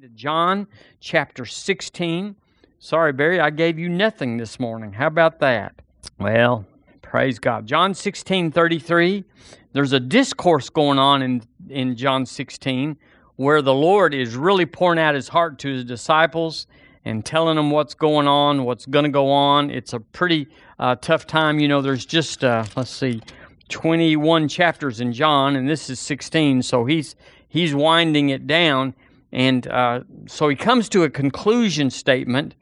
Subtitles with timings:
[0.00, 0.68] to John
[1.00, 2.36] chapter 16.
[2.78, 4.92] Sorry, Barry, I gave you nothing this morning.
[4.92, 5.74] How about that?
[6.20, 6.64] Well,
[7.02, 7.66] praise God.
[7.66, 9.24] John 16 33.
[9.72, 12.96] There's a discourse going on in, in John 16
[13.34, 16.68] where the Lord is really pouring out his heart to his disciples
[17.04, 19.68] and telling them what's going on, what's going to go on.
[19.70, 20.46] It's a pretty
[20.78, 21.58] uh, tough time.
[21.58, 23.20] You know, there's just, uh, let's see,
[23.68, 27.16] 21 chapters in John, and this is 16, so he's
[27.48, 28.94] he's winding it down.
[29.32, 32.54] And uh, so he comes to a conclusion statement.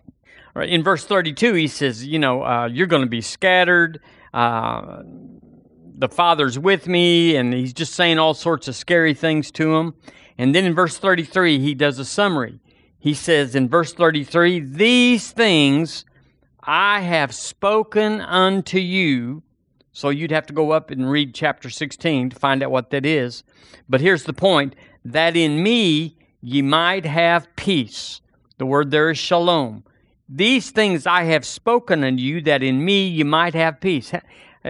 [0.56, 4.00] In verse 32, he says, You know, uh, you're going to be scattered.
[4.32, 5.02] Uh,
[5.98, 7.36] the Father's with me.
[7.36, 9.94] And he's just saying all sorts of scary things to him.
[10.38, 12.60] And then in verse 33, he does a summary.
[12.98, 16.04] He says in verse 33, These things
[16.62, 19.42] I have spoken unto you.
[19.92, 23.06] So you'd have to go up and read chapter 16 to find out what that
[23.06, 23.44] is.
[23.88, 24.74] But here's the point
[25.04, 26.15] that in me
[26.46, 28.20] ye might have peace.
[28.58, 29.82] The word there is shalom.
[30.28, 34.12] These things I have spoken unto you, that in me you might have peace.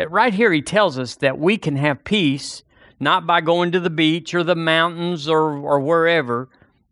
[0.09, 2.63] Right here, he tells us that we can have peace
[2.99, 6.49] not by going to the beach or the mountains or, or wherever.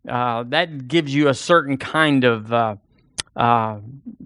[0.07, 2.75] Uh, that gives you a certain kind of uh,
[3.35, 3.79] uh,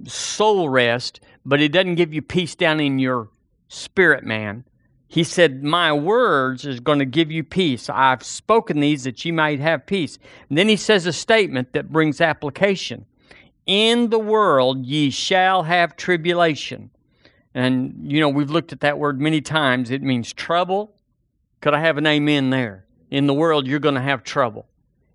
[0.08, 3.30] soul rest, but it doesn't give you peace down in your
[3.70, 4.66] spirit, man.
[5.12, 7.90] He said, My words is going to give you peace.
[7.90, 10.20] I've spoken these that you might have peace.
[10.48, 13.06] And then he says a statement that brings application.
[13.66, 16.92] In the world ye shall have tribulation.
[17.56, 19.90] And, you know, we've looked at that word many times.
[19.90, 20.94] It means trouble.
[21.60, 22.86] Could I have an amen there?
[23.10, 24.68] In the world, you're going to have trouble.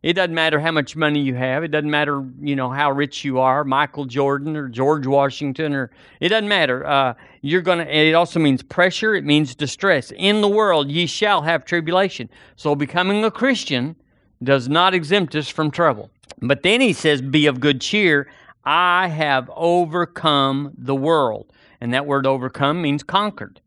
[0.05, 1.65] It doesn't matter how much money you have.
[1.65, 5.91] It doesn't matter, you know, how rich you are, Michael Jordan or George Washington, or
[6.21, 6.87] it doesn't matter.
[6.87, 7.85] Uh, you're gonna.
[7.85, 9.15] It also means pressure.
[9.15, 10.13] It means distress.
[10.15, 12.29] In the world, ye shall have tribulation.
[12.55, 13.97] So becoming a Christian
[14.43, 16.11] does not exempt us from trouble.
[16.43, 18.29] But then he says, "Be of good cheer.
[18.63, 23.59] I have overcome the world." And that word "overcome" means conquered.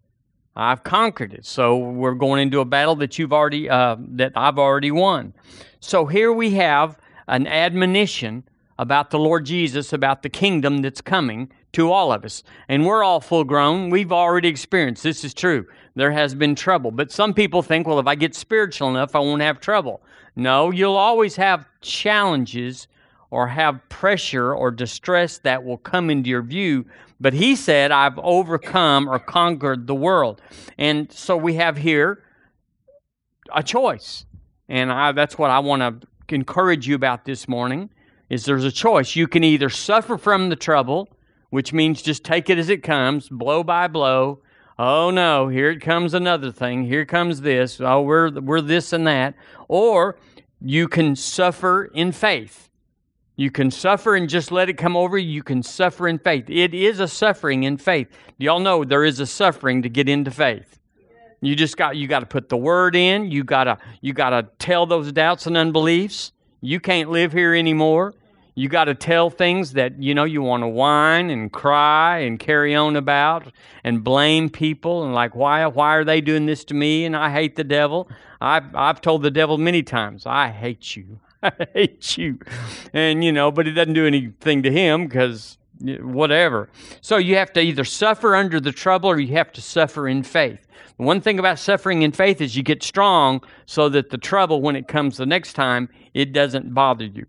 [0.57, 1.45] I've conquered it.
[1.45, 5.33] So we're going into a battle that you've already uh, that I've already won.
[5.79, 6.97] So here we have
[7.27, 8.43] an admonition
[8.79, 12.43] about the Lord Jesus, about the kingdom that's coming to all of us.
[12.67, 13.91] And we're all full grown.
[13.91, 15.67] We've already experienced this is true.
[15.95, 16.91] There has been trouble.
[16.91, 20.01] But some people think, well, if I get spiritual enough, I won't have trouble.
[20.35, 22.87] No, you'll always have challenges
[23.29, 26.85] or have pressure or distress that will come into your view.
[27.19, 30.41] But he said, I've overcome or conquered the world.
[30.77, 32.23] And so we have here
[33.53, 34.25] a choice.
[34.69, 37.89] And I, that's what I want to encourage you about this morning
[38.29, 39.15] is there's a choice.
[39.15, 41.09] You can either suffer from the trouble,
[41.49, 44.41] which means just take it as it comes, blow by blow.
[44.77, 46.83] Oh no, here it comes another thing.
[46.83, 47.81] Here comes this.
[47.81, 49.33] Oh, we're we're this and that.
[49.67, 50.19] Or
[50.61, 52.66] you can suffer in faith.
[53.39, 55.29] You can suffer and just let it come over you.
[55.29, 56.49] You can suffer in faith.
[56.49, 58.07] It is a suffering in faith.
[58.39, 60.79] Y'all know there is a suffering to get into faith.
[61.41, 63.29] You just got you got to put the word in.
[63.29, 66.31] You got to you got to tell those doubts and unbeliefs.
[66.61, 68.15] You can't live here anymore.
[68.55, 72.39] You got to tell things that you know you want to whine and cry and
[72.39, 73.51] carry on about
[73.83, 77.29] and blame people and like why why are they doing this to me and I
[77.29, 78.09] hate the devil.
[78.41, 81.19] I've I've told the devil many times I hate you.
[81.43, 82.39] I hate you.
[82.93, 86.69] And you know, but it doesn't do anything to him because whatever.
[87.01, 90.23] So you have to either suffer under the trouble or you have to suffer in
[90.23, 90.67] faith.
[90.97, 94.61] The one thing about suffering in faith is you get strong so that the trouble,
[94.61, 97.27] when it comes the next time, it doesn't bother you.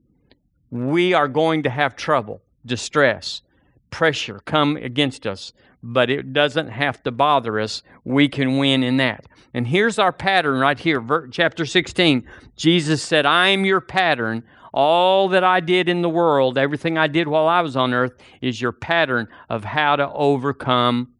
[0.71, 3.43] We are going to have trouble, distress,
[3.91, 5.53] pressure come against us,
[5.83, 7.83] but it doesn't have to bother us.
[8.05, 9.27] We can win in that.
[9.55, 12.29] And here's our pattern right here, chapter 16.
[12.57, 14.45] Jesus said, I am your pattern.
[14.73, 18.13] All that I did in the world, everything I did while I was on earth,
[18.43, 21.15] is your pattern of how to overcome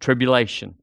[0.00, 0.74] tribulation.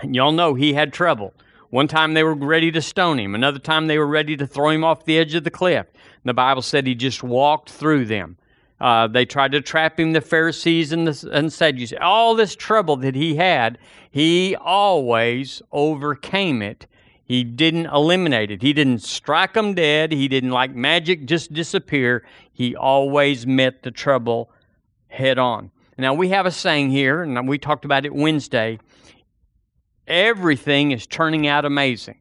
[0.00, 1.34] And y'all know he had trouble.
[1.70, 4.70] One time they were ready to stone him, another time they were ready to throw
[4.70, 5.86] him off the edge of the cliff.
[6.24, 8.38] The Bible said he just walked through them.
[8.80, 11.98] Uh, they tried to trap him, the Pharisees and the and Sadducees.
[12.00, 13.78] All this trouble that he had,
[14.10, 16.86] he always overcame it.
[17.24, 18.62] He didn't eliminate it.
[18.62, 20.12] He didn't strike them dead.
[20.12, 22.24] He didn't, like magic, just disappear.
[22.52, 24.50] He always met the trouble
[25.08, 25.70] head on.
[25.98, 28.78] Now, we have a saying here, and we talked about it Wednesday
[30.06, 32.18] everything is turning out amazing.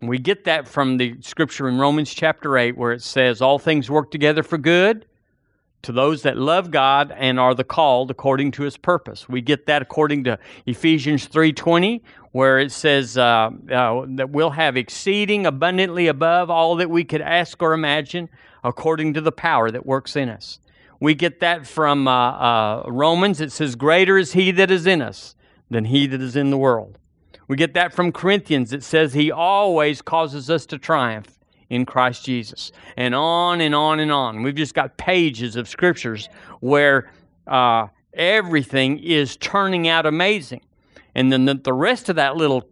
[0.00, 3.88] We get that from the scripture in Romans chapter 8 where it says, All things
[3.88, 5.06] work together for good
[5.82, 9.28] to those that love God and are the called according to his purpose.
[9.28, 12.00] We get that according to Ephesians 3.20
[12.32, 17.20] where it says uh, uh, that we'll have exceeding abundantly above all that we could
[17.20, 18.28] ask or imagine
[18.64, 20.58] according to the power that works in us.
[20.98, 23.40] We get that from uh, uh, Romans.
[23.40, 25.34] It says, Greater is he that is in us
[25.70, 26.98] than he that is in the world.
[27.48, 28.72] We get that from Corinthians.
[28.72, 31.38] It says, He always causes us to triumph
[31.72, 32.70] in Christ Jesus.
[32.98, 34.42] And on and on and on.
[34.42, 36.28] We've just got pages of scriptures
[36.60, 37.10] where
[37.46, 40.60] uh, everything is turning out amazing.
[41.14, 42.68] And then the, the rest of that little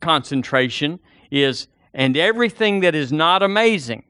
[0.00, 1.00] concentration
[1.30, 4.04] is, and everything that is not amazing.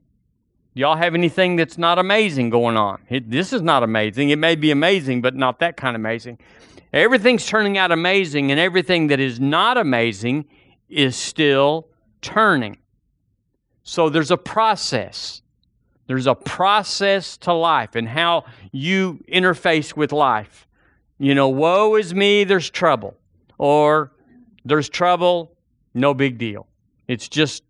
[0.75, 3.03] Y'all have anything that's not amazing going on?
[3.09, 4.31] It, this is not amazing.
[4.31, 6.39] It may be amazing, but not that kind of amazing.
[6.93, 10.45] Everything's turning out amazing, and everything that is not amazing
[10.89, 11.89] is still
[12.23, 12.79] turning.
[13.89, 15.41] So there's a process.
[16.09, 20.69] There's a process to life and how you interface with life.
[21.19, 23.17] You know, woe is me, there's trouble.
[23.57, 24.13] Or
[24.63, 25.57] there's trouble,
[25.95, 26.67] no big deal.
[27.07, 27.63] It's just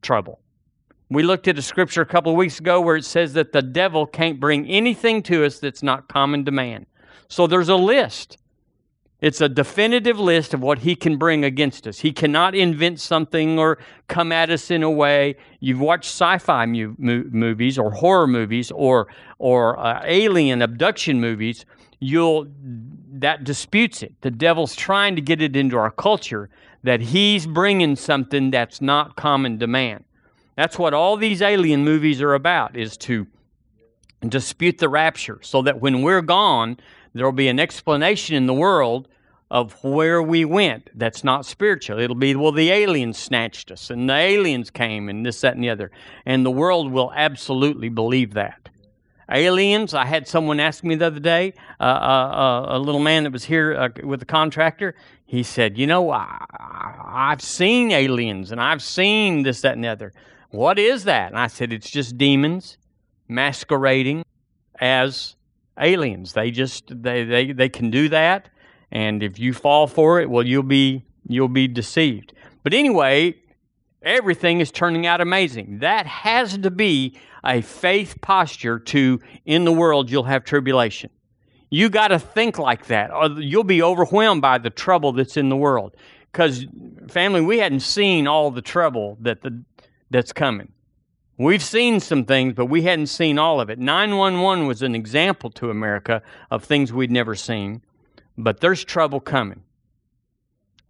[0.00, 0.38] trouble.
[1.10, 3.60] We looked at a scripture a couple of weeks ago where it says that the
[3.60, 6.86] devil can't bring anything to us that's not common to man.
[7.26, 8.38] So there's a list.
[9.24, 12.00] It's a definitive list of what he can bring against us.
[12.00, 15.36] He cannot invent something or come at us in a way.
[15.60, 21.64] You've watched sci-fi mu- movies or horror movies or or uh, alien abduction movies.
[22.00, 22.48] You'll
[23.14, 24.12] that disputes it.
[24.20, 26.50] The devil's trying to get it into our culture
[26.82, 30.04] that he's bringing something that's not common demand.
[30.54, 33.26] That's what all these alien movies are about: is to
[34.28, 36.76] dispute the rapture, so that when we're gone,
[37.14, 39.08] there will be an explanation in the world
[39.50, 41.98] of where we went that's not spiritual.
[41.98, 45.62] It'll be, well, the aliens snatched us and the aliens came and this, that, and
[45.62, 45.90] the other.
[46.24, 48.68] And the world will absolutely believe that.
[49.30, 53.24] Aliens, I had someone ask me the other day, uh, uh, uh, a little man
[53.24, 54.94] that was here uh, with a contractor,
[55.24, 56.44] he said, You know, I,
[57.06, 60.12] I've seen aliens and I've seen this, that, and the other.
[60.50, 61.30] What is that?
[61.30, 62.76] And I said, It's just demons
[63.26, 64.24] masquerading
[64.78, 65.36] as
[65.80, 66.34] aliens.
[66.34, 68.50] They just, they, they, they can do that
[68.90, 72.32] and if you fall for it, well, you'll be you'll be deceived.
[72.62, 73.36] But anyway,
[74.02, 75.78] everything is turning out amazing.
[75.80, 81.10] That has to be a faith posture to in the world you'll have tribulation.
[81.70, 85.48] You got to think like that, or you'll be overwhelmed by the trouble that's in
[85.48, 85.96] the world.
[86.30, 86.66] Because,
[87.08, 89.64] family, we hadn't seen all the trouble that the,
[90.10, 90.72] that's coming.
[91.36, 93.78] We've seen some things, but we hadn't seen all of it.
[93.78, 97.82] 911 was an example to America of things we'd never seen.
[98.36, 99.62] But there's trouble coming.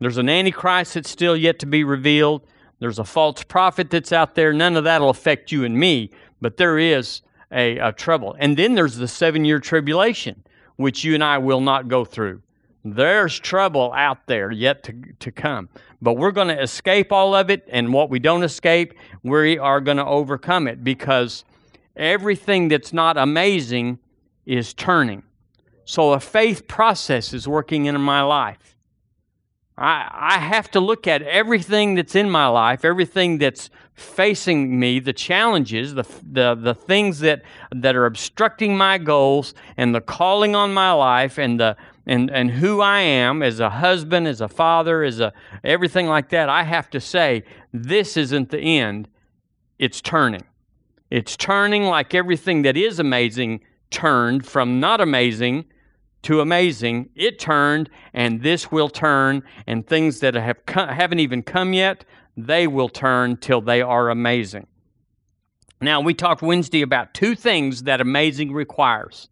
[0.00, 2.46] There's an antichrist that's still yet to be revealed.
[2.78, 4.52] There's a false prophet that's out there.
[4.52, 6.10] None of that will affect you and me,
[6.40, 8.36] but there is a, a trouble.
[8.38, 10.44] And then there's the seven year tribulation,
[10.76, 12.42] which you and I will not go through.
[12.84, 15.70] There's trouble out there yet to, to come.
[16.02, 18.92] But we're going to escape all of it, and what we don't escape,
[19.22, 21.44] we are going to overcome it because
[21.96, 24.00] everything that's not amazing
[24.44, 25.22] is turning.
[25.84, 28.76] So a faith process is working in my life.
[29.76, 35.00] I, I have to look at everything that's in my life, everything that's facing me,
[35.00, 37.42] the challenges, the, the, the things that,
[37.72, 41.76] that are obstructing my goals, and the calling on my life, and, the,
[42.06, 45.32] and, and who I am as a husband, as a father, as a
[45.62, 46.48] everything like that.
[46.48, 49.08] I have to say, this isn't the end,
[49.78, 50.44] it's turning.
[51.10, 53.60] It's turning like everything that is amazing
[53.90, 55.66] turned from not amazing
[56.24, 61.72] to amazing, it turned, and this will turn, and things that have haven't even come
[61.72, 62.04] yet,
[62.36, 64.66] they will turn till they are amazing.
[65.80, 69.28] Now, we talked Wednesday about two things that amazing requires.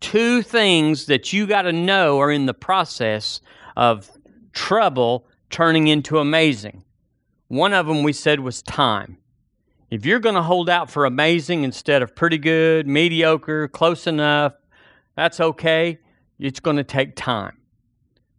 [0.00, 3.40] Two things that you got to know are in the process
[3.76, 4.10] of
[4.52, 6.84] trouble turning into amazing.
[7.48, 9.18] One of them we said was time.
[9.90, 14.54] If you're going to hold out for amazing instead of pretty good, mediocre, close enough,
[15.14, 16.00] that's okay
[16.38, 17.56] it's going to take time.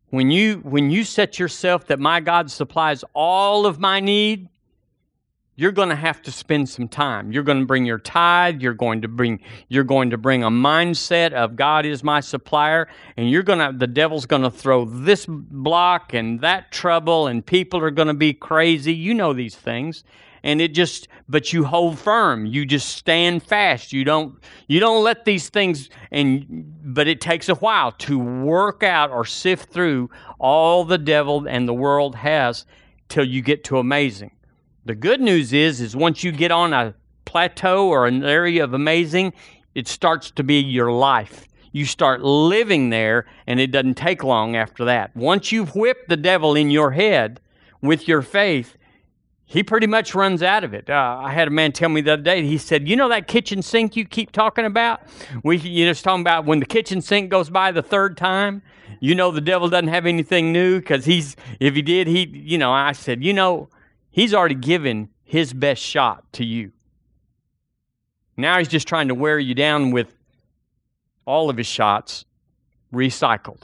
[0.10, 4.48] When you when you set yourself that my God supplies all of my need,
[5.56, 7.32] you're going to have to spend some time.
[7.32, 10.50] You're going to bring your tithe, you're going to bring you're going to bring a
[10.50, 12.88] mindset of God is my supplier
[13.18, 17.46] and you're going to the devil's going to throw this block and that trouble and
[17.46, 18.94] people are going to be crazy.
[18.94, 20.06] You know these things
[20.44, 22.46] and it just but you hold firm.
[22.46, 23.92] You just stand fast.
[23.92, 24.36] You don't
[24.68, 26.46] you don't let these things and
[26.84, 31.68] but it takes a while to work out or sift through all the devil and
[31.68, 32.66] the world has
[33.10, 34.32] till you get to amazing.
[34.86, 36.94] The good news is is once you get on a
[37.26, 39.34] plateau or an area of amazing
[39.76, 41.48] it starts to be your life.
[41.72, 45.16] You start living there and it doesn't take long after that.
[45.16, 47.40] Once you've whipped the devil in your head
[47.82, 48.76] with your faith
[49.50, 50.90] he pretty much runs out of it.
[50.90, 52.46] Uh, I had a man tell me the other day.
[52.46, 55.02] He said, "You know that kitchen sink you keep talking about?
[55.42, 58.62] We you know talking about when the kitchen sink goes by the third time.
[59.00, 62.58] You know the devil doesn't have anything new because he's if he did he you
[62.58, 63.70] know I said you know
[64.12, 66.74] he's already given his best shot to you.
[68.36, 70.14] Now he's just trying to wear you down with
[71.26, 72.26] all of his shots
[72.94, 73.64] recycled.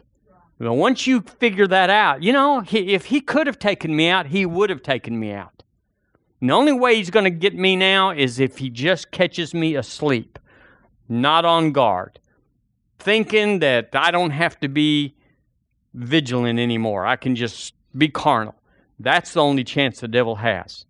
[0.60, 4.28] Once you figure that out, you know, he, if he could have taken me out,
[4.28, 5.63] he would have taken me out.
[6.44, 9.54] And the only way he's going to get me now is if he just catches
[9.54, 10.38] me asleep,
[11.08, 12.20] not on guard,
[13.00, 15.16] thinking that I don't have to be
[15.94, 17.06] vigilant anymore.
[17.06, 18.56] I can just be carnal.
[19.00, 20.84] That's the only chance the devil has.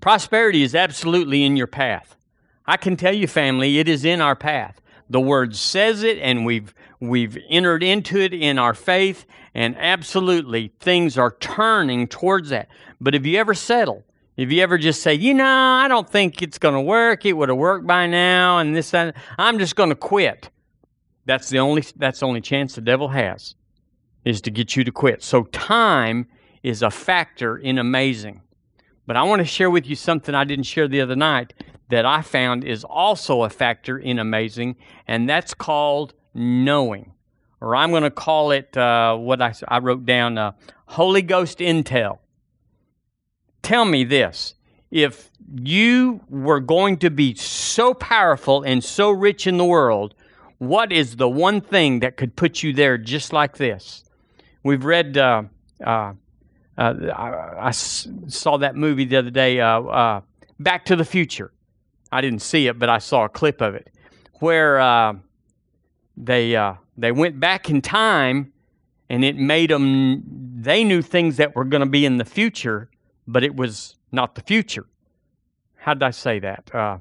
[0.00, 2.16] Prosperity is absolutely in your path.
[2.64, 4.80] I can tell you, family, it is in our path.
[5.10, 10.72] The word says it, and we've we've entered into it in our faith, and absolutely
[10.80, 12.68] things are turning towards that.
[13.00, 14.04] But if you ever settle,
[14.36, 17.32] if you ever just say, you know, I don't think it's going to work, it
[17.32, 20.50] would have worked by now, and this, that, I'm just going to quit.
[21.26, 23.54] That's the only that's the only chance the devil has,
[24.24, 25.22] is to get you to quit.
[25.22, 26.26] So time
[26.62, 28.42] is a factor in amazing.
[29.06, 31.52] But I want to share with you something I didn't share the other night
[31.90, 34.76] that I found is also a factor in amazing,
[35.06, 37.12] and that's called knowing.
[37.60, 40.52] Or I'm going to call it uh, what I, I wrote down uh,
[40.86, 42.18] Holy Ghost intel
[43.62, 44.54] tell me this
[44.90, 50.14] if you were going to be so powerful and so rich in the world,
[50.58, 54.04] what is the one thing that could put you there just like this?
[54.62, 55.44] We've read, uh,
[55.84, 56.14] uh,
[56.76, 60.20] uh, I, I, saw that movie the other day, uh, uh,
[60.58, 61.52] Back to the Future.
[62.10, 63.90] I didn't see it, but I saw a clip of it
[64.40, 65.14] where uh,
[66.16, 68.52] they, they went back in time
[69.08, 70.22] and it made them,
[70.60, 72.88] they knew things that were going to be in the future
[73.28, 74.86] but it was not the future.
[75.76, 76.74] How did I say that?
[76.74, 76.98] Uh,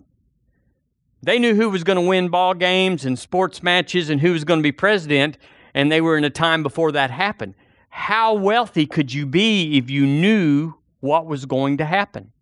[1.24, 4.44] they knew who was going to win ball games and sports matches and who was
[4.44, 5.38] going to be president,
[5.74, 7.56] and they were in a time before that happened.
[7.90, 12.34] How wealthy could you be if you knew what was going to happen?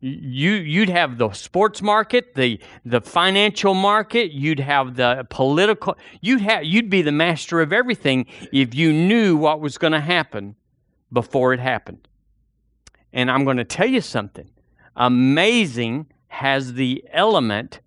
[0.00, 5.96] You you'd have the sports market, the the financial market, you'd have the political.
[6.20, 10.00] You'd have you'd be the master of everything if you knew what was going to
[10.00, 10.54] happen
[11.12, 12.07] before it happened.
[13.12, 14.50] And I'm going to tell you something.
[14.96, 17.80] Amazing has the element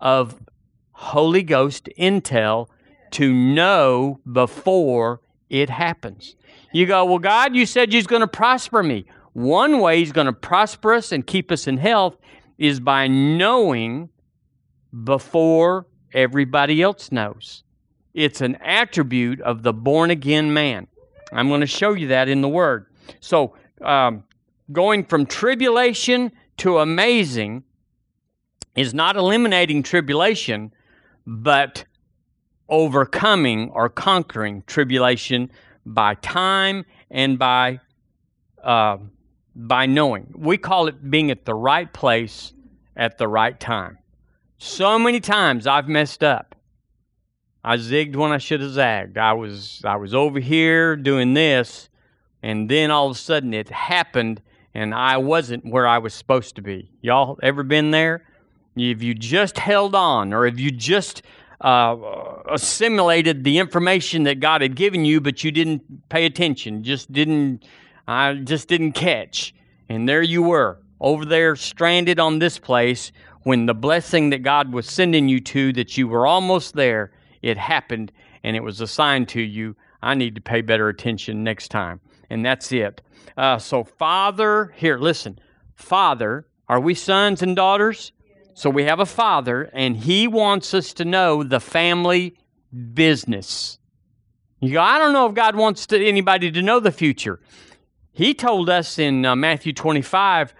[0.00, 0.40] of
[0.92, 2.68] Holy Ghost intel
[3.12, 6.36] to know before it happens.
[6.72, 9.04] You go, well, God, you said you're going to prosper me.
[9.34, 12.16] One way He's going to prosper us and keep us in health
[12.58, 14.08] is by knowing
[15.04, 17.64] before everybody else knows.
[18.14, 20.86] It's an attribute of the born again man.
[21.32, 22.86] I'm going to show you that in the Word.
[23.20, 24.24] So, um,
[24.72, 27.64] going from tribulation to amazing
[28.74, 30.72] is not eliminating tribulation,
[31.26, 31.84] but
[32.68, 35.50] overcoming or conquering tribulation
[35.84, 37.80] by time and by
[38.62, 38.96] uh,
[39.54, 40.32] by knowing.
[40.34, 42.52] We call it being at the right place
[42.96, 43.98] at the right time.
[44.58, 46.54] So many times I've messed up.
[47.64, 49.18] I zigged when I should have zagged.
[49.18, 51.88] I was I was over here doing this,
[52.42, 54.40] and then all of a sudden it happened
[54.74, 56.90] and I wasn't where I was supposed to be.
[57.00, 58.24] Y'all ever been there?
[58.76, 61.22] If you just held on, or if you just
[61.60, 61.96] uh,
[62.48, 67.64] assimilated the information that God had given you, but you didn't pay attention, just didn't,
[68.08, 69.54] I just didn't catch,
[69.88, 73.12] and there you were over there, stranded on this place,
[73.42, 77.10] when the blessing that God was sending you to, that you were almost there,
[77.42, 78.12] it happened,
[78.44, 79.74] and it was assigned to you.
[80.00, 82.00] I need to pay better attention next time,
[82.32, 83.02] and that's it.
[83.36, 85.38] Uh, so, Father, here, listen.
[85.74, 88.12] Father, are we sons and daughters?
[88.54, 92.36] So we have a father, and he wants us to know the family
[92.94, 93.78] business.
[94.60, 97.40] You go, I don't know if God wants to, anybody to know the future.
[98.12, 100.54] He told us in uh, Matthew 25,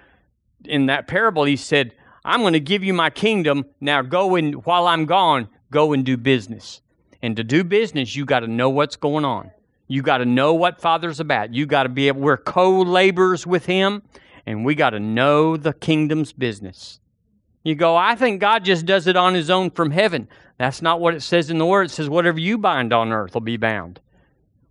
[0.65, 3.67] in that parable, he said, I'm going to give you my kingdom.
[3.81, 6.83] Now go and, while I'm gone, go and do business.
[7.23, 9.51] And to do business, you got to know what's going on.
[9.89, 11.53] You got to know what Father's about.
[11.55, 14.03] You got to be able, we're co laborers with Him,
[14.47, 17.01] and we got to know the kingdom's business.
[17.65, 20.29] You go, I think God just does it on His own from heaven.
[20.59, 21.87] That's not what it says in the Word.
[21.87, 24.01] It says, whatever you bind on earth will be bound,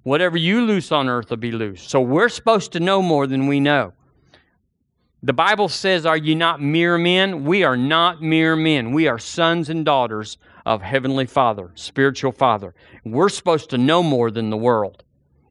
[0.03, 1.81] whatever you loose on earth will be loose.
[1.81, 3.93] So we're supposed to know more than we know.
[5.23, 7.45] The Bible says, Are you not mere men?
[7.45, 8.91] We are not mere men.
[8.91, 12.73] We are sons and daughters of Heavenly Father, spiritual Father.
[13.03, 15.03] We're supposed to know more than the world.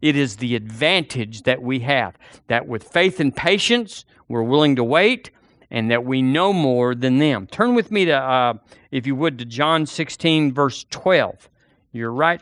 [0.03, 4.85] It is the advantage that we have that with faith and patience, we're willing to
[4.85, 5.31] wait
[5.71, 7.47] and that we know more than them.
[7.47, 8.55] Turn with me to, uh,
[8.91, 11.49] if you would, to John 16, verse 12.
[11.93, 12.41] You're right,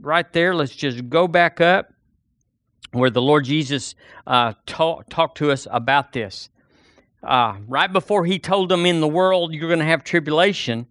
[0.00, 0.54] right there.
[0.54, 1.92] Let's just go back up
[2.92, 3.94] where the Lord Jesus
[4.26, 6.48] uh, talk, talked to us about this.
[7.22, 10.86] Uh, right before he told them in the world you're going to have tribulation,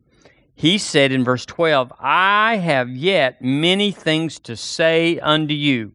[0.61, 5.93] he said in verse 12, I have yet many things to say unto you.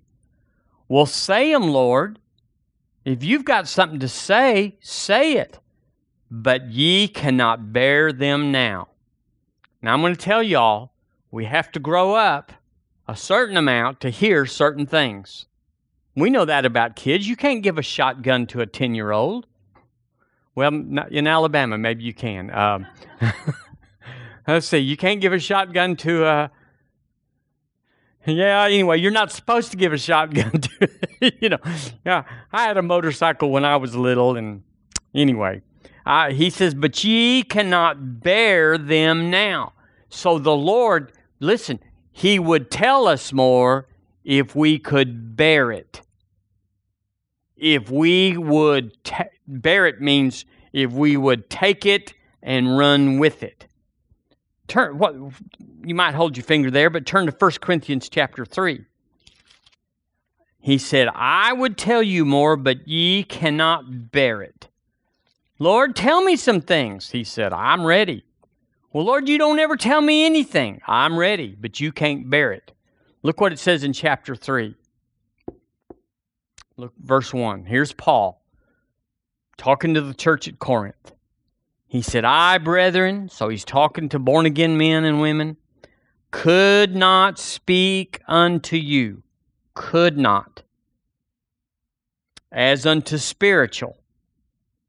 [0.88, 2.18] Well, say them, Lord.
[3.04, 5.60] If you've got something to say, say it.
[6.32, 8.88] But ye cannot bear them now.
[9.82, 10.90] Now, I'm going to tell y'all,
[11.30, 12.50] we have to grow up
[13.06, 15.46] a certain amount to hear certain things.
[16.16, 17.28] We know that about kids.
[17.28, 19.46] You can't give a shotgun to a 10 year old.
[20.56, 22.50] Well, in Alabama, maybe you can.
[22.50, 22.88] Um,
[24.46, 26.50] let's see, you can't give a shotgun to a.
[28.26, 31.58] Yeah, anyway, you're not supposed to give a shotgun to, you know.
[32.04, 34.64] Yeah, I had a motorcycle when I was little, and
[35.14, 35.62] anyway,
[36.04, 39.74] uh, he says, But ye cannot bear them now.
[40.08, 41.78] So the Lord, listen,
[42.10, 43.86] He would tell us more
[44.24, 46.00] if we could bear it
[47.56, 52.12] if we would ta- bear it means if we would take it
[52.42, 53.66] and run with it.
[54.68, 55.14] Turn what
[55.84, 58.84] you might hold your finger there, but turn to 1 Corinthians chapter 3.
[60.58, 64.68] He said, I would tell you more, but ye cannot bear it.
[65.58, 67.10] Lord, tell me some things.
[67.10, 68.24] He said, I'm ready.
[68.92, 70.80] Well, Lord, you don't ever tell me anything.
[70.86, 72.72] I'm ready, but you can't bear it.
[73.22, 74.74] Look what it says in chapter 3.
[76.76, 77.64] Look, verse 1.
[77.64, 78.42] Here's Paul
[79.56, 81.12] talking to the church at Corinth.
[81.88, 85.56] He said, I, brethren, so he's talking to born again men and women,
[86.30, 89.22] could not speak unto you,
[89.74, 90.62] could not,
[92.50, 93.96] as unto spiritual,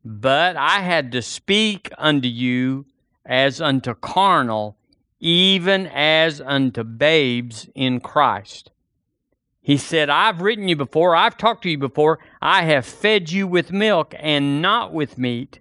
[0.04, 2.86] but I had to speak unto you
[3.26, 4.78] as unto carnal,
[5.20, 8.72] even as unto babes in Christ.
[9.62, 13.46] He said, I've written you before, I've talked to you before, I have fed you
[13.48, 15.60] with milk and not with meat.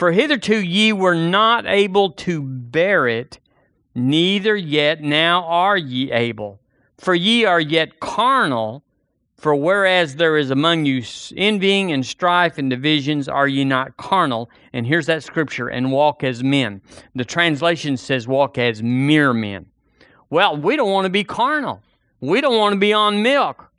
[0.00, 3.38] For hitherto ye were not able to bear it,
[3.94, 6.58] neither yet now are ye able.
[6.96, 8.82] For ye are yet carnal,
[9.36, 11.02] for whereas there is among you
[11.36, 14.48] envying and strife and divisions, are ye not carnal?
[14.72, 16.80] And here's that scripture, and walk as men.
[17.14, 19.66] The translation says, walk as mere men.
[20.30, 21.82] Well, we don't want to be carnal.
[22.22, 23.70] We don't want to be on milk.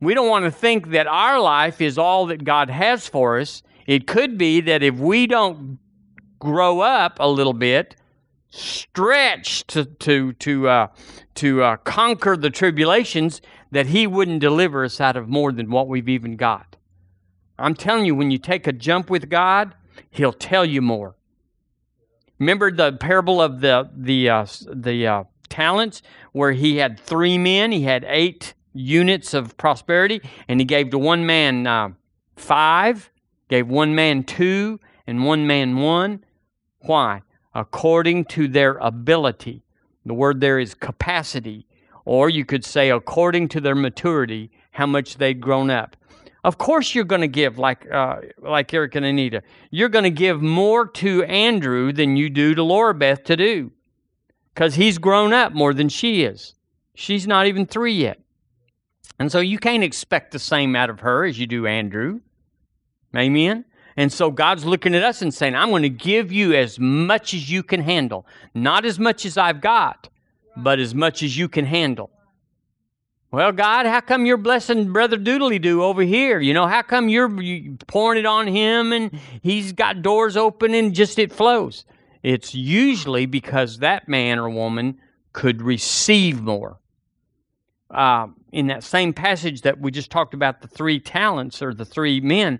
[0.00, 3.62] We don't want to think that our life is all that God has for us.
[3.88, 5.78] It could be that if we don't
[6.38, 7.96] grow up a little bit,
[8.50, 10.86] stretch to to to uh,
[11.36, 15.88] to uh, conquer the tribulations, that He wouldn't deliver us out of more than what
[15.88, 16.76] we've even got.
[17.58, 19.74] I'm telling you, when you take a jump with God,
[20.10, 21.16] He'll tell you more.
[22.38, 27.72] Remember the parable of the the uh, the uh, talents, where he had three men,
[27.72, 31.88] he had eight units of prosperity, and he gave to one man uh,
[32.36, 33.10] five,
[33.48, 36.24] gave one man two, and one man one.
[36.80, 37.22] Why?
[37.54, 39.64] According to their ability.
[40.04, 41.66] The word there is capacity,
[42.04, 45.96] or you could say according to their maturity, how much they'd grown up.
[46.44, 49.42] Of course, you're going to give like uh, like Eric and Anita.
[49.70, 53.72] You're going to give more to Andrew than you do to Laura Beth to do
[54.54, 56.54] because he's grown up more than she is.
[56.94, 58.20] She's not even three yet.
[59.18, 62.20] And so you can't expect the same out of her as you do Andrew.
[63.16, 63.64] Amen?
[63.96, 67.34] And so God's looking at us and saying, I'm going to give you as much
[67.34, 68.26] as you can handle.
[68.54, 70.08] Not as much as I've got,
[70.56, 72.10] but as much as you can handle.
[73.30, 76.40] Well, God, how come you're blessing Brother Doodly Doo over here?
[76.40, 77.28] You know, how come you're
[77.86, 79.10] pouring it on him and
[79.42, 81.84] he's got doors open and just it flows?
[82.22, 84.98] It's usually because that man or woman
[85.32, 86.78] could receive more.
[87.90, 91.84] Uh, in that same passage that we just talked about, the three talents or the
[91.84, 92.58] three men,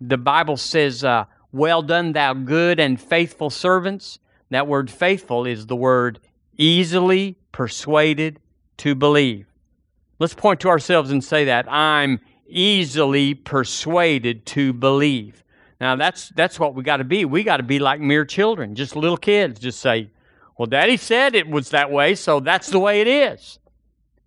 [0.00, 4.18] the Bible says, uh, Well done, thou good and faithful servants.
[4.50, 6.20] That word faithful is the word
[6.56, 8.40] easily persuaded
[8.78, 9.46] to believe.
[10.18, 15.44] Let's point to ourselves and say that I'm easily persuaded to believe.
[15.80, 17.24] Now that's that's what we got to be.
[17.24, 19.60] We got to be like mere children, just little kids.
[19.60, 20.10] Just say,
[20.56, 23.60] "Well, Daddy said it was that way, so that's the way it is."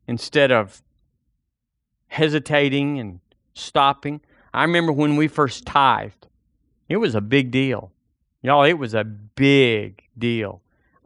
[0.07, 0.81] Instead of
[2.07, 3.19] hesitating and
[3.53, 4.21] stopping.
[4.53, 6.27] I remember when we first tithed.
[6.89, 7.91] It was a big deal.
[8.41, 10.61] Y'all, it was a big deal.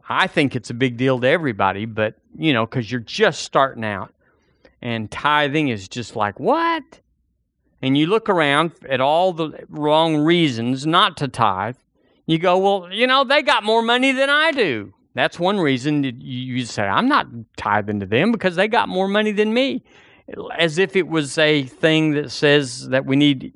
[0.08, 3.84] I think it's a big deal to everybody, but, you know, because you're just starting
[3.84, 4.12] out.
[4.82, 7.00] and tithing is just like, what?
[7.82, 11.76] And you look around at all the wrong reasons not to tithe.
[12.26, 14.92] You go, well, you know, they got more money than I do.
[15.14, 19.32] That's one reason you say, I'm not tithing to them because they got more money
[19.32, 19.82] than me.
[20.58, 23.54] As if it was a thing that says that we need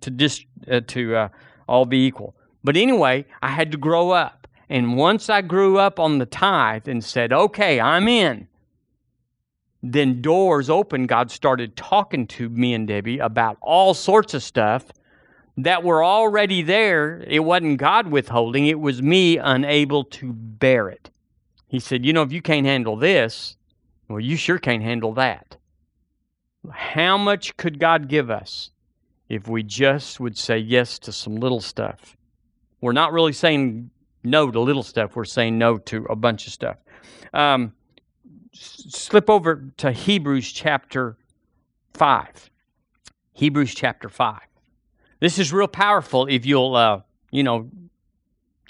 [0.00, 1.28] to, dis- uh, to uh,
[1.68, 2.34] all be equal.
[2.64, 4.48] But anyway, I had to grow up.
[4.68, 8.48] And once I grew up on the tithe and said, okay, I'm in,
[9.82, 11.08] then doors opened.
[11.08, 14.86] God started talking to me and Debbie about all sorts of stuff
[15.56, 17.24] that were already there.
[17.26, 21.10] It wasn't God withholding, it was me unable to bear it.
[21.68, 23.56] He said, You know, if you can't handle this,
[24.08, 25.56] well, you sure can't handle that.
[26.72, 28.70] How much could God give us
[29.28, 32.16] if we just would say yes to some little stuff?
[32.80, 33.90] We're not really saying
[34.22, 36.76] no to little stuff, we're saying no to a bunch of stuff.
[37.32, 37.72] Um,
[38.52, 41.16] slip over to Hebrews chapter
[41.94, 42.50] 5.
[43.32, 44.40] Hebrews chapter 5.
[45.20, 47.00] This is real powerful if you'll, uh,
[47.30, 47.70] you know,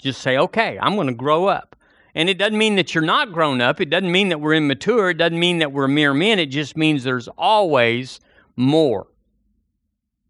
[0.01, 1.75] just say, okay, I'm going to grow up.
[2.19, 3.79] And it doesn't mean that you're not grown up.
[3.79, 5.11] It doesn't mean that we're immature.
[5.11, 6.37] It doesn't mean that we're mere men.
[6.37, 8.19] It just means there's always
[8.57, 9.07] more.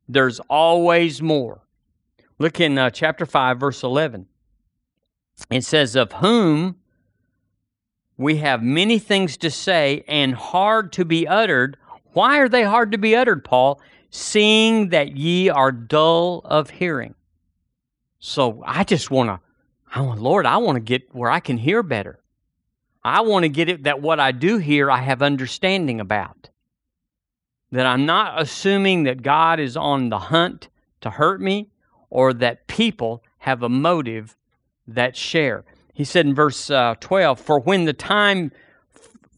[0.08, 1.62] There's always more.
[2.38, 4.28] Look in uh, chapter 5, verse 11.
[5.50, 6.76] It says, Of whom
[8.18, 11.76] we have many things to say and hard to be uttered.
[12.14, 13.82] Why are they hard to be uttered, Paul?
[14.12, 17.16] Seeing that ye are dull of hearing.
[18.20, 19.40] So I just want to,
[19.94, 22.20] I want, Lord, I want to get where I can hear better.
[23.04, 26.50] I want to get it that what I do hear, I have understanding about.
[27.72, 30.70] That I'm not assuming that God is on the hunt
[31.02, 31.70] to hurt me
[32.10, 34.36] or that people have a motive
[34.88, 35.64] that share.
[35.94, 38.52] He said in verse uh, 12, "For when the time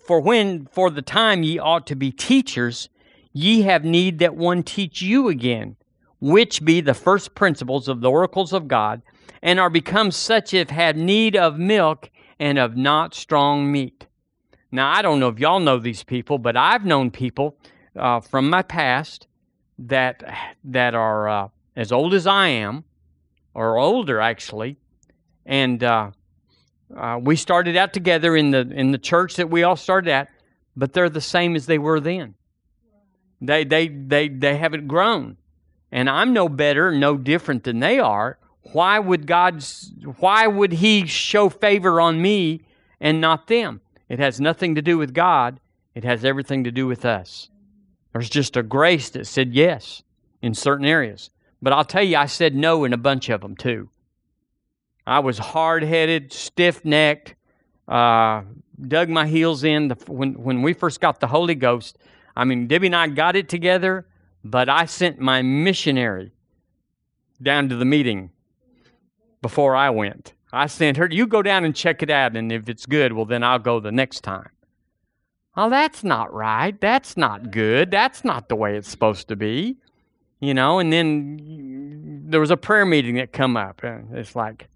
[0.05, 2.89] for when for the time ye ought to be teachers,
[3.33, 5.75] ye have need that one teach you again,
[6.19, 9.01] which be the first principles of the oracles of God,
[9.41, 14.07] and are become such as have need of milk and of not strong meat."
[14.71, 17.57] Now I don't know if y'all know these people, but I've known people
[17.95, 19.27] uh, from my past
[19.79, 20.23] that
[20.63, 22.83] that are uh, as old as I am,
[23.53, 24.77] or older actually,
[25.45, 26.11] and uh,
[26.95, 30.29] uh, we started out together in the in the church that we all started at,
[30.75, 32.35] but they're the same as they were then.
[33.41, 35.37] They they they they haven't grown,
[35.91, 38.37] and I'm no better, no different than they are.
[38.63, 39.63] Why would God?
[40.19, 42.61] Why would He show favor on me
[42.99, 43.81] and not them?
[44.07, 45.59] It has nothing to do with God.
[45.95, 47.49] It has everything to do with us.
[48.13, 50.03] There's just a grace that said yes
[50.41, 51.29] in certain areas.
[51.61, 53.89] But I'll tell you, I said no in a bunch of them too.
[55.05, 57.35] I was hard headed, stiff necked,
[57.87, 58.43] uh,
[58.87, 59.89] dug my heels in.
[59.89, 61.97] The, when, when we first got the Holy Ghost,
[62.35, 64.05] I mean, Debbie and I got it together,
[64.43, 66.31] but I sent my missionary
[67.41, 68.31] down to the meeting
[69.41, 70.33] before I went.
[70.53, 73.25] I sent her, you go down and check it out, and if it's good, well,
[73.25, 74.49] then I'll go the next time.
[75.55, 76.79] Oh, that's not right.
[76.79, 77.91] That's not good.
[77.91, 79.77] That's not the way it's supposed to be
[80.41, 84.67] you know, and then there was a prayer meeting that come up, and it's like,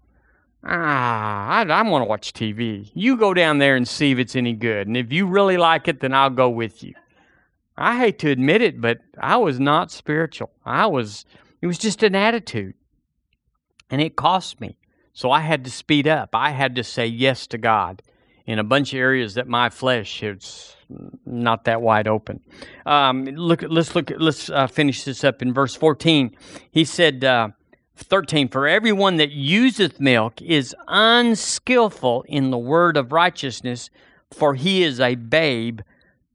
[0.64, 2.90] ah, I, I want to watch TV.
[2.94, 5.88] You go down there and see if it's any good, and if you really like
[5.88, 6.94] it, then I'll go with you.
[7.76, 10.50] I hate to admit it, but I was not spiritual.
[10.64, 11.26] I was,
[11.60, 12.74] it was just an attitude,
[13.90, 14.76] and it cost me.
[15.12, 16.30] So I had to speed up.
[16.34, 18.02] I had to say yes to God
[18.44, 20.76] in a bunch of areas that my flesh is
[21.24, 22.40] not that wide open.
[22.84, 24.12] Um, look, let's look.
[24.18, 26.36] Let's uh, finish this up in verse fourteen.
[26.70, 27.48] He said, uh,
[27.96, 28.48] thirteen.
[28.48, 33.90] For everyone that useth milk is unskillful in the word of righteousness,
[34.30, 35.80] for he is a babe.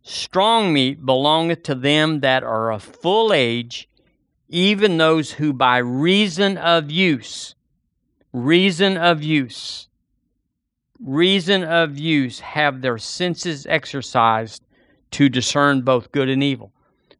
[0.01, 3.87] Strong meat belongeth to them that are of full age,
[4.51, 7.55] even those who by reason of use,
[8.31, 9.87] reason of use
[11.01, 14.63] reason of use have their senses exercised
[15.11, 16.71] to discern both good and evil.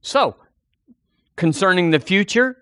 [0.01, 0.35] So,
[1.35, 2.57] concerning the future,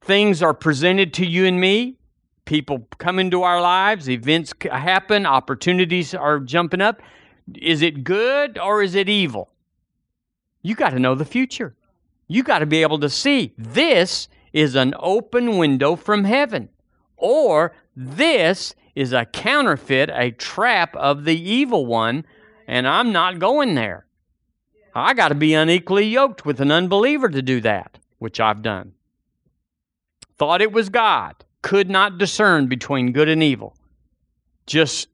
[0.00, 1.98] things are presented to you and me.
[2.44, 7.00] People come into our lives, events happen, opportunities are jumping up.
[7.54, 9.50] Is it good or is it evil?
[10.62, 11.74] You got to know the future.
[12.26, 16.68] You got to be able to see this is an open window from heaven,
[17.16, 22.24] or this is a counterfeit, a trap of the evil one,
[22.66, 24.06] and I'm not going there.
[24.94, 28.92] I got to be unequally yoked with an unbeliever to do that, which I've done.
[30.38, 33.76] Thought it was God, could not discern between good and evil.
[34.66, 35.08] Just,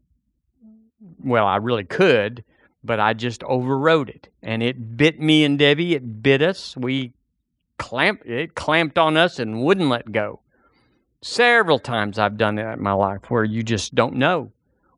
[1.24, 2.44] well, I really could,
[2.82, 4.28] but I just overrode it.
[4.42, 6.76] And it bit me and Debbie, it bit us.
[6.76, 7.12] We
[7.78, 10.40] clamped it clamped on us and wouldn't let go.
[11.22, 14.52] Several times I've done that in my life where you just don't know.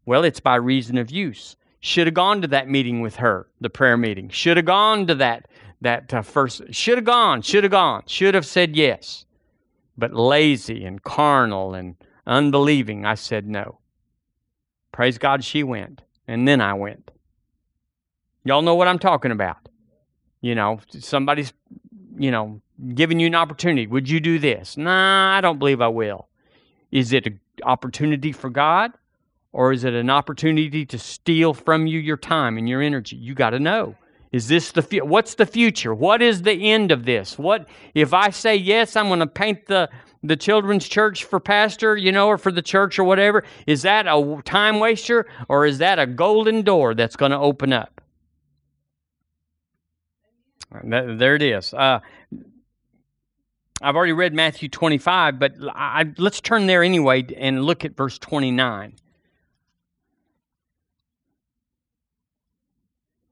[0.04, 1.56] Well, it's by reason of use.
[1.80, 4.28] Should have gone to that meeting with her, the prayer meeting.
[4.28, 5.48] Should have gone to that
[5.80, 6.62] that uh, first.
[6.72, 7.42] Should have gone.
[7.42, 8.04] Should have gone.
[8.06, 9.26] Should have said yes.
[9.98, 13.80] But lazy and carnal and unbelieving, I said no.
[14.92, 17.10] Praise God, she went, and then I went.
[18.44, 19.68] Y'all know what I'm talking about.
[20.40, 21.52] You know, somebody's,
[22.18, 22.60] you know,
[22.94, 23.86] giving you an opportunity.
[23.86, 24.76] Would you do this?
[24.76, 26.28] Nah, I don't believe I will.
[26.90, 28.92] Is it an opportunity for God?
[29.52, 33.16] Or is it an opportunity to steal from you your time and your energy?
[33.16, 33.96] You got to know.
[34.32, 35.94] Is this the fu- what's the future?
[35.94, 37.38] What is the end of this?
[37.38, 39.90] What if I say yes, I'm going to paint the
[40.22, 43.44] the children's church for pastor, you know, or for the church or whatever?
[43.66, 47.74] Is that a time waster or is that a golden door that's going to open
[47.74, 48.01] up?
[50.84, 51.74] There it is.
[51.74, 52.00] Uh,
[53.82, 58.18] I've already read Matthew 25, but I, let's turn there anyway and look at verse
[58.18, 58.94] 29.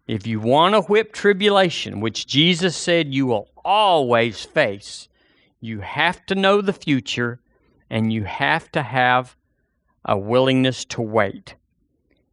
[0.08, 5.08] If you want to whip tribulation, which Jesus said you will always face,
[5.60, 7.38] you have to know the future
[7.88, 9.36] and you have to have
[10.04, 11.54] a willingness to wait.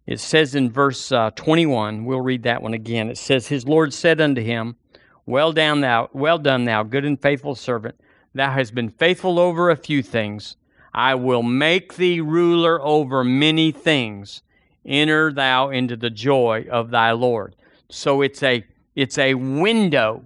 [0.08, 3.10] It says in verse uh, 21, we'll read that one again.
[3.10, 4.78] It says, His Lord said unto him,
[5.28, 7.96] Well done, thou, well done, thou good and faithful servant.
[8.34, 10.56] Thou hast been faithful over a few things.
[10.94, 14.42] I will make thee ruler over many things.
[14.86, 17.58] Enter thou into the joy of thy Lord.
[17.90, 20.24] So it's a it's a window.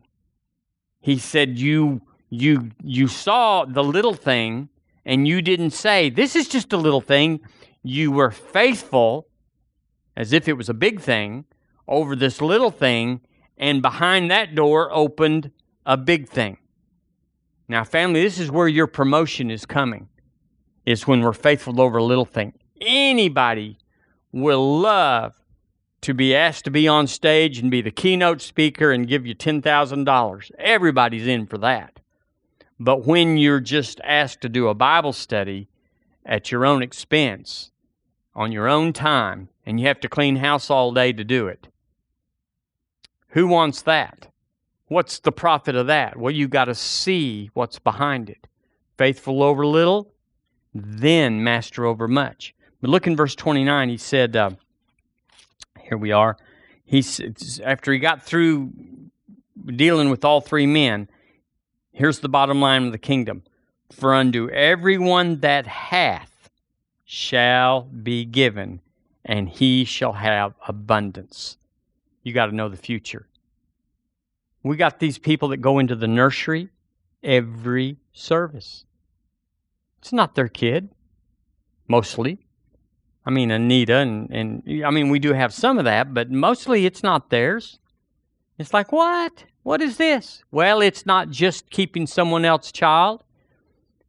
[0.99, 4.69] He said you you you saw the little thing
[5.03, 7.39] and you didn't say this is just a little thing.
[7.81, 9.27] You were faithful
[10.15, 11.45] as if it was a big thing
[11.87, 13.21] over this little thing
[13.57, 15.51] and behind that door opened
[15.85, 16.57] a big thing.
[17.67, 20.09] Now family, this is where your promotion is coming.
[20.85, 22.53] Is when we're faithful over a little thing.
[22.79, 23.77] Anybody
[24.31, 25.35] will love
[26.01, 29.35] to be asked to be on stage and be the keynote speaker and give you
[29.35, 30.51] $10,000.
[30.57, 31.99] Everybody's in for that.
[32.79, 35.69] But when you're just asked to do a Bible study
[36.25, 37.71] at your own expense,
[38.33, 41.67] on your own time, and you have to clean house all day to do it,
[43.31, 44.27] who wants that?
[44.87, 46.17] What's the profit of that?
[46.17, 48.47] Well, you got to see what's behind it.
[48.97, 50.13] Faithful over little,
[50.73, 52.53] then master over much.
[52.81, 54.51] But look in verse 29, he said, uh,
[55.79, 56.37] here we are.
[56.85, 58.71] He's after he got through
[59.65, 61.09] dealing with all three men.
[61.91, 63.43] Here's the bottom line of the kingdom:
[63.91, 66.49] For unto everyone that hath
[67.05, 68.81] shall be given,
[69.23, 71.57] and he shall have abundance.
[72.23, 73.27] You got to know the future.
[74.63, 76.69] We got these people that go into the nursery
[77.23, 78.85] every service.
[79.99, 80.89] It's not their kid,
[81.87, 82.39] mostly.
[83.25, 86.85] I mean, Anita, and, and I mean, we do have some of that, but mostly
[86.85, 87.79] it's not theirs.
[88.57, 89.45] It's like, what?
[89.63, 90.43] What is this?
[90.51, 93.23] Well, it's not just keeping someone else's child,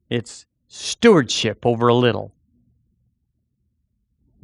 [0.08, 2.34] it's stewardship over a little.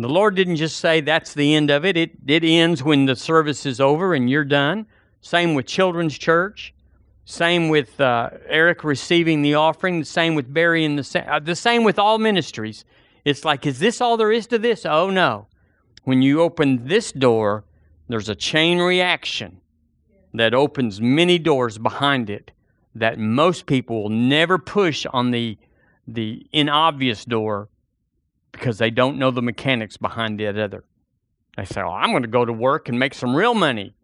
[0.01, 1.97] The Lord didn't just say that's the end of it.
[1.97, 4.87] It, it ends when the service is over and you're done.
[5.21, 6.73] Same with children's church.
[7.25, 9.99] Same with uh, Eric receiving the offering.
[9.99, 12.85] The same with Barry and the, uh, the same with all ministries.
[13.25, 14.87] It's like, is this all there is to this?
[14.87, 15.49] Oh, no.
[16.05, 17.65] When you open this door,
[18.09, 19.61] there's a chain reaction
[20.33, 22.53] that opens many doors behind it
[22.95, 25.59] that most people will never push on the,
[26.07, 27.69] the inobvious door
[28.59, 30.85] because they don't know the mechanics behind it either.
[31.57, 33.95] They say, oh, I'm going to go to work and make some real money,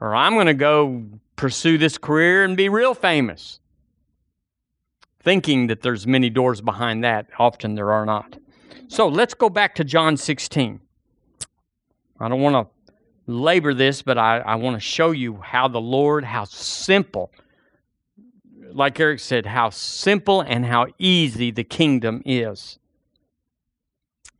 [0.00, 1.04] or I'm going to go
[1.36, 3.60] pursue this career and be real famous.
[5.20, 8.36] Thinking that there's many doors behind that, often there are not.
[8.88, 10.80] So let's go back to John 16.
[12.18, 12.92] I don't want to
[13.26, 17.30] labor this, but I, I want to show you how the Lord, how simple,
[18.72, 22.79] like Eric said, how simple and how easy the kingdom is.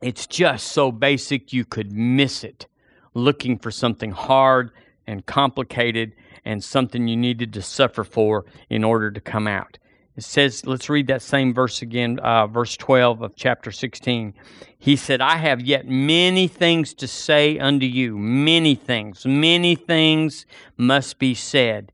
[0.01, 2.65] It's just so basic you could miss it,
[3.13, 4.71] looking for something hard
[5.05, 9.77] and complicated and something you needed to suffer for in order to come out.
[10.17, 14.33] It says, let's read that same verse again, uh, verse 12 of chapter 16.
[14.77, 18.17] He said, I have yet many things to say unto you.
[18.17, 19.25] Many things.
[19.25, 20.45] Many things
[20.77, 21.91] must be said.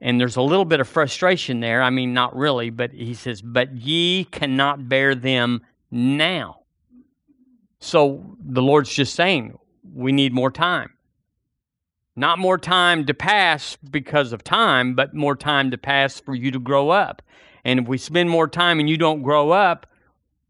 [0.00, 1.80] And there's a little bit of frustration there.
[1.80, 6.63] I mean, not really, but he says, But ye cannot bear them now.
[7.84, 9.58] So the Lord's just saying,
[9.92, 10.94] we need more time.
[12.16, 16.50] Not more time to pass because of time, but more time to pass for you
[16.50, 17.20] to grow up.
[17.62, 19.86] And if we spend more time and you don't grow up,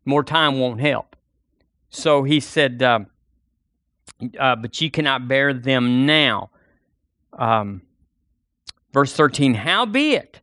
[0.05, 1.17] more time won't help.
[1.89, 3.01] So he said, uh,
[4.39, 6.51] uh, But ye cannot bear them now.
[7.33, 7.83] Um,
[8.93, 10.41] verse 13, Howbeit,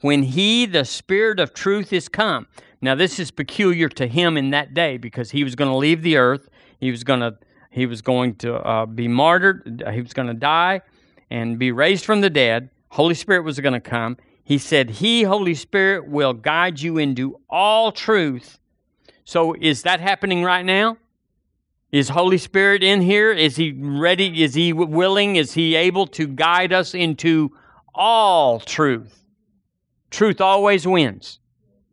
[0.00, 2.46] when he, the Spirit of truth, is come.
[2.84, 6.02] Now, this is peculiar to him in that day because he was going to leave
[6.02, 6.50] the earth.
[6.78, 7.38] He was going to
[7.70, 9.82] he was going to uh, be martyred.
[9.90, 10.82] He was going to die
[11.30, 12.68] and be raised from the dead.
[12.90, 14.18] Holy Spirit was going to come.
[14.44, 18.58] He said, He, Holy Spirit, will guide you into all truth.
[19.24, 20.98] So, is that happening right now?
[21.90, 23.32] Is Holy Spirit in here?
[23.32, 24.42] Is He ready?
[24.42, 25.36] Is He willing?
[25.36, 27.50] Is He able to guide us into
[27.94, 29.24] all truth?
[30.10, 31.38] Truth always wins.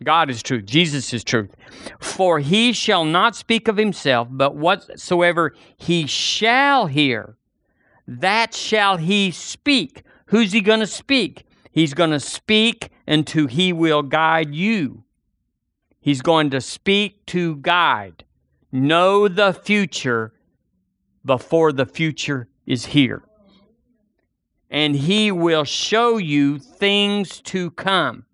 [0.04, 0.66] God is truth.
[0.66, 1.56] Jesus is truth.
[2.00, 7.38] For he shall not speak of himself, but whatsoever he shall hear,
[8.08, 10.04] that shall he speak.
[10.28, 11.46] Who's he going to speak?
[11.72, 15.04] He's going to speak until he will guide you.
[16.00, 18.26] He's going to speak to guide.
[18.72, 20.34] Know the future
[21.24, 23.24] before the future is here.
[24.70, 28.26] And he will show you things to come.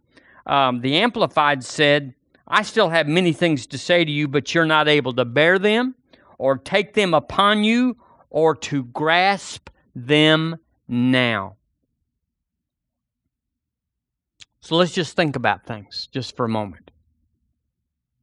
[0.48, 2.16] Um, the Amplified said,
[2.48, 5.60] I still have many things to say to you, but you're not able to bear
[5.60, 5.96] them
[6.38, 7.98] or take them upon you
[8.30, 10.56] or to grasp them
[10.88, 11.58] now.
[14.62, 16.92] So let's just think about things just for a moment.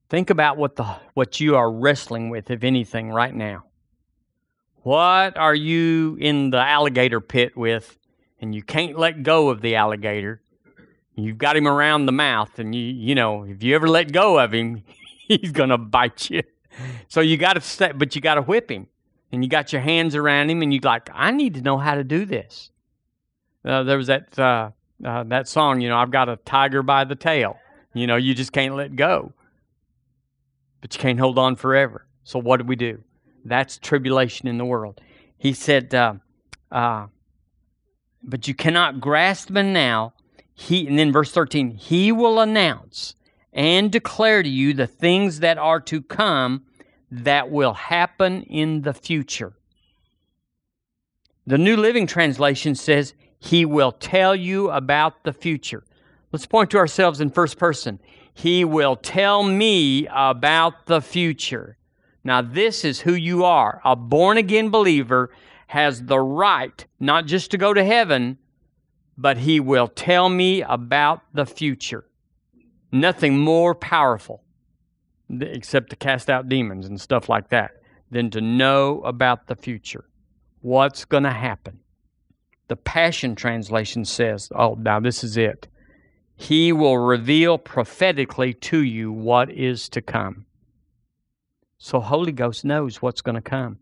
[0.08, 0.84] Think about what the
[1.14, 3.64] what you are wrestling with, if anything, right now.
[4.82, 7.98] What are you in the alligator pit with,
[8.40, 10.42] and you can't let go of the alligator,
[11.16, 14.38] You've got him around the mouth, and you you know if you ever let go
[14.38, 14.82] of him,
[15.28, 16.42] he's gonna bite you.
[17.08, 18.88] So you got to stay, but you got to whip him,
[19.30, 21.94] and you got your hands around him, and you're like, I need to know how
[21.94, 22.70] to do this.
[23.64, 24.70] Uh, there was that uh,
[25.04, 27.58] uh, that song, you know, I've got a tiger by the tail.
[27.94, 29.32] You know, you just can't let go,
[30.80, 32.06] but you can't hold on forever.
[32.24, 33.02] So what do we do?
[33.44, 35.00] That's tribulation in the world.
[35.38, 36.14] He said, uh,
[36.72, 37.06] uh,
[38.22, 40.14] but you cannot grasp them now
[40.54, 43.14] he and then verse 13 he will announce
[43.52, 46.64] and declare to you the things that are to come
[47.10, 49.52] that will happen in the future.
[51.46, 55.84] The new living translation says he will tell you about the future.
[56.32, 58.00] Let's point to ourselves in first person.
[58.32, 61.76] He will tell me about the future.
[62.24, 63.80] Now this is who you are.
[63.84, 65.30] A born again believer
[65.68, 68.38] has the right not just to go to heaven
[69.16, 72.04] but he will tell me about the future.
[72.92, 74.42] Nothing more powerful,
[75.30, 77.72] except to cast out demons and stuff like that,
[78.10, 80.04] than to know about the future.
[80.60, 81.80] What's going to happen?
[82.68, 85.68] The Passion Translation says, oh, now this is it.
[86.36, 90.46] He will reveal prophetically to you what is to come.
[91.78, 93.78] So Holy Ghost knows what's going to come.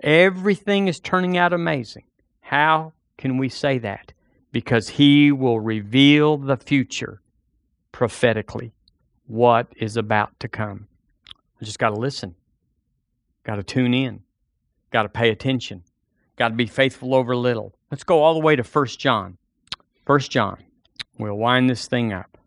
[0.00, 2.04] Everything is turning out amazing.
[2.40, 4.12] How can we say that?
[4.52, 7.20] Because he will reveal the future
[7.92, 8.72] prophetically,
[9.26, 10.86] what is about to come.
[11.60, 12.34] I just got to listen,
[13.44, 14.22] got to tune in,
[14.92, 15.82] got to pay attention,
[16.36, 17.74] got to be faithful over little.
[17.90, 19.38] Let's go all the way to 1 John.
[20.06, 20.62] 1 John.
[21.18, 22.38] We'll wind this thing up.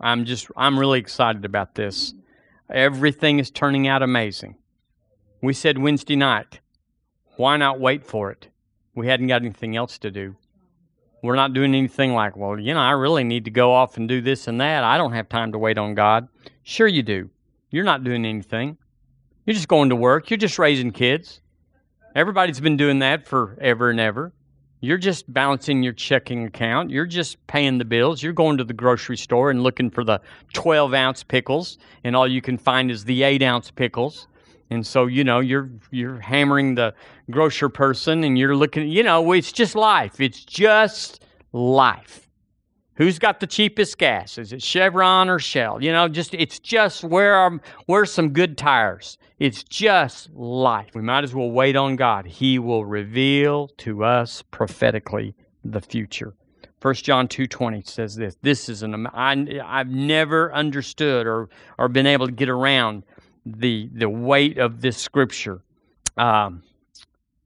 [0.00, 2.14] I'm just, I'm really excited about this.
[2.70, 4.56] Everything is turning out amazing.
[5.42, 6.60] We said Wednesday night,
[7.36, 8.48] why not wait for it?
[8.94, 10.36] We hadn't got anything else to do.
[11.26, 14.08] We're not doing anything like, well, you know, I really need to go off and
[14.08, 14.84] do this and that.
[14.84, 16.28] I don't have time to wait on God.
[16.62, 17.30] Sure, you do.
[17.70, 18.78] You're not doing anything.
[19.44, 20.30] You're just going to work.
[20.30, 21.40] You're just raising kids.
[22.14, 24.32] Everybody's been doing that forever and ever.
[24.80, 26.90] You're just balancing your checking account.
[26.90, 28.22] You're just paying the bills.
[28.22, 30.20] You're going to the grocery store and looking for the
[30.52, 34.28] 12 ounce pickles, and all you can find is the 8 ounce pickles.
[34.70, 36.94] And so, you know, you're you're hammering the
[37.30, 40.20] grocer person and you're looking, you know, it's just life.
[40.20, 42.26] It's just life.
[42.94, 44.38] Who's got the cheapest gas?
[44.38, 45.82] Is it Chevron or Shell?
[45.82, 49.18] You know, just it's just where are where's some good tires?
[49.38, 50.88] It's just life.
[50.94, 52.26] We might as well wait on God.
[52.26, 56.34] He will reveal to us prophetically the future.
[56.80, 58.36] 1 John 2:20 says this.
[58.40, 63.04] This is an I, I've never understood or or been able to get around
[63.46, 65.62] the the weight of this scripture.
[66.16, 66.62] Um,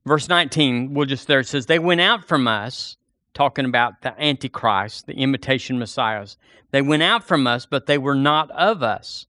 [0.07, 2.97] verse 19, we'll just there it says, They went out from us,
[3.35, 6.37] talking about the Antichrist, the imitation messiahs.
[6.71, 9.27] They went out from us, but they were not of us.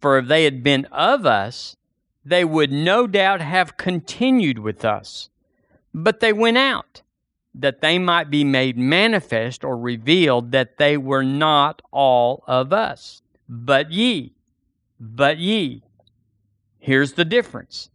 [0.00, 1.76] For if they had been of us,
[2.24, 5.30] they would no doubt have continued with us.
[5.94, 7.02] But they went out,
[7.54, 13.22] that they might be made manifest or revealed that they were not all of us.
[13.48, 14.34] But ye,
[14.98, 15.82] but ye.
[16.80, 17.90] Here's the difference.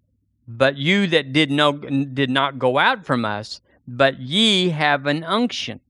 [0.48, 5.24] But you that did no did not go out from us, but ye have an
[5.24, 5.82] unction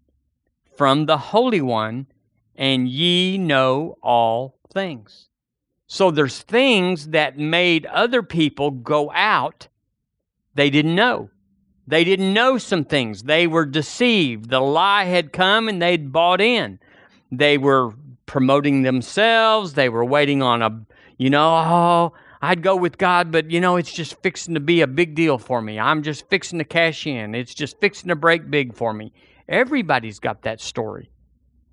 [0.75, 2.07] from the Holy One,
[2.55, 5.27] and ye know all things.
[5.87, 9.67] So there's things that made other people go out
[10.55, 11.29] they didn't know.
[11.85, 13.23] They didn't know some things.
[13.23, 14.49] They were deceived.
[14.49, 16.79] The lie had come and they'd bought in.
[17.31, 17.93] They were
[18.25, 19.73] promoting themselves.
[19.73, 20.81] They were waiting on a,
[21.17, 24.81] you know, oh, I'd go with God, but you know, it's just fixing to be
[24.81, 25.79] a big deal for me.
[25.79, 27.35] I'm just fixing to cash in.
[27.35, 29.13] It's just fixing to break big for me.
[29.47, 31.09] Everybody's got that story.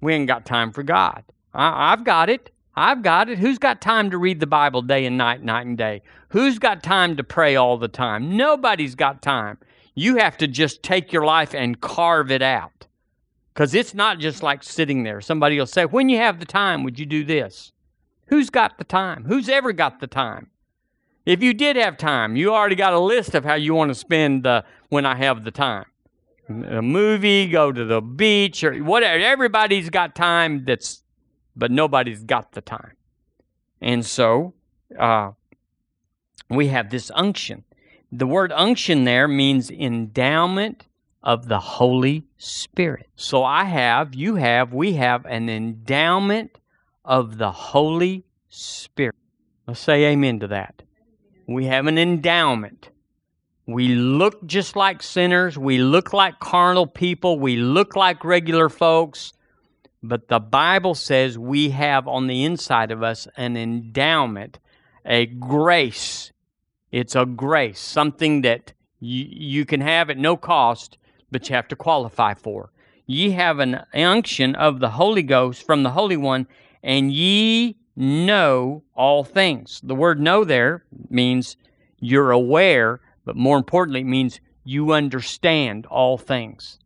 [0.00, 1.24] We ain't got time for God.
[1.54, 2.50] I, I've got it.
[2.74, 3.38] I've got it.
[3.38, 6.02] Who's got time to read the Bible day and night, night and day?
[6.30, 8.36] Who's got time to pray all the time?
[8.36, 9.58] Nobody's got time.
[9.94, 12.86] You have to just take your life and carve it out.
[13.52, 15.20] Because it's not just like sitting there.
[15.20, 17.72] Somebody will say, When you have the time, would you do this?
[18.26, 19.24] Who's got the time?
[19.24, 20.48] Who's ever got the time?
[21.24, 23.94] If you did have time, you already got a list of how you want to
[23.94, 25.86] spend uh, when I have the time.
[26.48, 29.22] A movie, go to the beach, or whatever.
[29.22, 31.02] Everybody's got time that's
[31.54, 32.96] but nobody's got the time.
[33.80, 34.54] And so
[34.98, 35.32] uh,
[36.48, 37.64] we have this unction.
[38.10, 40.86] The word unction there means endowment
[41.22, 43.08] of the Holy Spirit.
[43.16, 46.58] So I have, you have, we have an endowment
[47.04, 49.14] of the Holy Spirit.
[49.66, 50.82] Let's say amen to that.
[51.46, 52.90] We have an endowment.
[53.66, 55.56] We look just like sinners.
[55.56, 57.38] We look like carnal people.
[57.38, 59.32] We look like regular folks.
[60.02, 64.58] But the Bible says we have on the inside of us an endowment,
[65.04, 66.32] a grace.
[66.90, 70.98] It's a grace, something that you, you can have at no cost,
[71.30, 72.72] but you have to qualify for.
[73.06, 76.46] Ye have an unction of the Holy Ghost from the Holy One,
[76.82, 79.80] and ye know all things.
[79.82, 81.56] The word know there means
[81.98, 86.78] you're aware, but more importantly, it means you understand all things.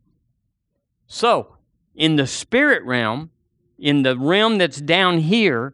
[1.07, 1.55] So,
[1.95, 3.29] in the spirit realm,
[3.79, 5.73] in the realm that's down here,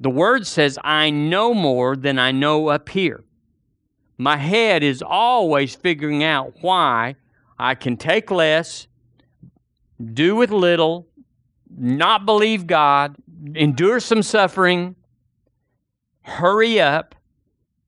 [0.00, 3.24] the word says, I know more than I know up here.
[4.16, 7.16] My head is always figuring out why
[7.58, 8.86] I can take less,
[10.12, 11.08] do with little,
[11.76, 13.16] not believe God,
[13.54, 14.96] endure some suffering,
[16.22, 17.14] hurry up.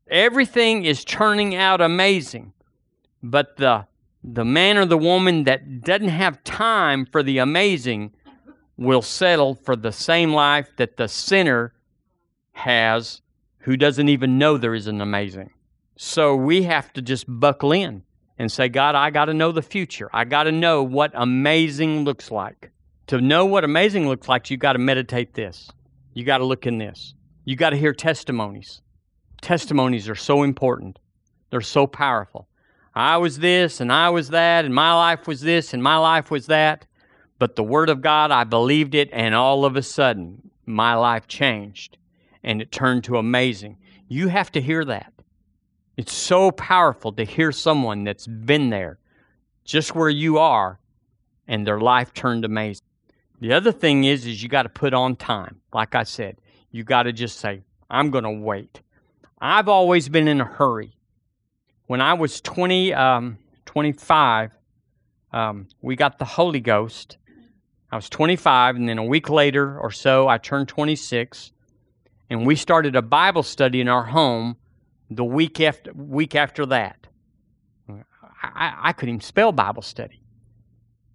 [0.09, 2.53] Everything is turning out amazing.
[3.23, 3.87] But the
[4.23, 8.13] the man or the woman that doesn't have time for the amazing
[8.77, 11.73] will settle for the same life that the sinner
[12.53, 13.23] has
[13.61, 15.51] who doesn't even know there is an amazing.
[15.97, 18.03] So we have to just buckle in
[18.39, 20.09] and say, God, I got to know the future.
[20.13, 22.71] I got to know what amazing looks like.
[23.11, 25.69] To know what amazing looks like, you got to meditate this.
[26.15, 27.15] You got to look in this.
[27.45, 28.83] You got to hear testimonies.
[29.43, 31.01] Testimonies are so important,
[31.51, 32.47] they're so powerful.
[32.95, 36.31] I was this and I was that, and my life was this and my life
[36.31, 36.87] was that.
[37.41, 41.27] But the Word of God, I believed it, and all of a sudden, my life
[41.27, 41.99] changed
[42.45, 43.77] and it turned to amazing.
[44.07, 45.13] You have to hear that.
[45.97, 49.01] It's so powerful to hear someone that's been there
[49.65, 50.79] just where you are
[51.49, 52.87] and their life turned amazing.
[53.41, 55.61] The other thing is is you got to put on time.
[55.73, 56.37] Like I said,
[56.71, 58.83] you got to just say, I'm going to wait.
[59.41, 60.93] I've always been in a hurry
[61.91, 63.37] when I was 20, um,
[63.67, 64.53] 25,
[65.33, 67.17] um, we got the Holy Ghost.
[67.91, 71.51] I was 25, and then a week later or so, I turned 26,
[72.31, 74.57] and we started a Bible study in our home
[75.11, 77.09] the week after, week after that.
[78.41, 80.20] I, I couldn't even spell Bible study,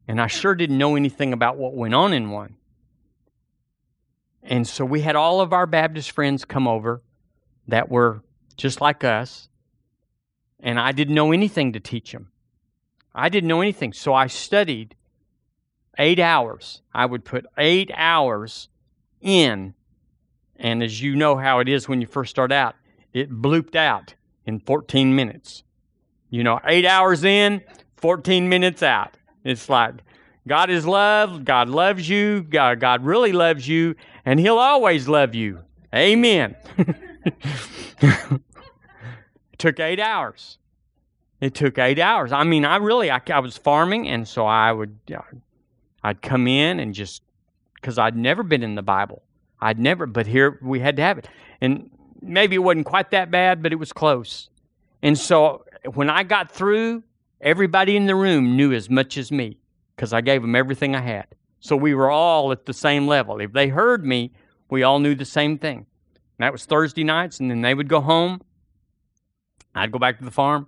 [0.07, 2.55] and I sure didn't know anything about what went on in one.
[4.43, 7.01] And so we had all of our Baptist friends come over
[7.67, 8.21] that were
[8.55, 9.49] just like us
[10.59, 12.29] and I didn't know anything to teach them.
[13.13, 13.93] I didn't know anything.
[13.93, 14.95] So I studied
[15.97, 16.81] eight hours.
[16.93, 18.69] I would put eight hours
[19.21, 19.73] in.
[20.55, 22.75] And as you know how it is when you first start out,
[23.13, 25.63] it blooped out in 14 minutes.
[26.29, 27.61] You know, eight hours in,
[27.97, 29.15] 14 minutes out.
[29.45, 29.93] It's like
[30.47, 31.45] God is love.
[31.45, 32.43] God loves you.
[32.43, 33.95] God, God really loves you.
[34.25, 35.59] And He'll always love you.
[35.93, 36.55] Amen.
[36.77, 37.33] It
[39.57, 40.57] took eight hours.
[41.39, 42.31] It took eight hours.
[42.31, 44.97] I mean, I really, I, I was farming, and so I would,
[46.03, 47.21] I'd come in and just,
[47.75, 49.21] because I'd never been in the Bible.
[49.61, 51.27] I'd never, but here we had to have it.
[51.61, 51.89] And
[52.21, 54.49] maybe it wasn't quite that bad, but it was close.
[55.01, 57.03] And so when I got through,
[57.45, 59.59] Everybody in the room knew as much as me
[59.95, 61.27] because I gave them everything I had.
[61.59, 63.39] So we were all at the same level.
[63.39, 64.31] If they heard me,
[64.69, 65.77] we all knew the same thing.
[65.77, 68.41] And that was Thursday nights, and then they would go home.
[69.73, 70.67] I'd go back to the farm,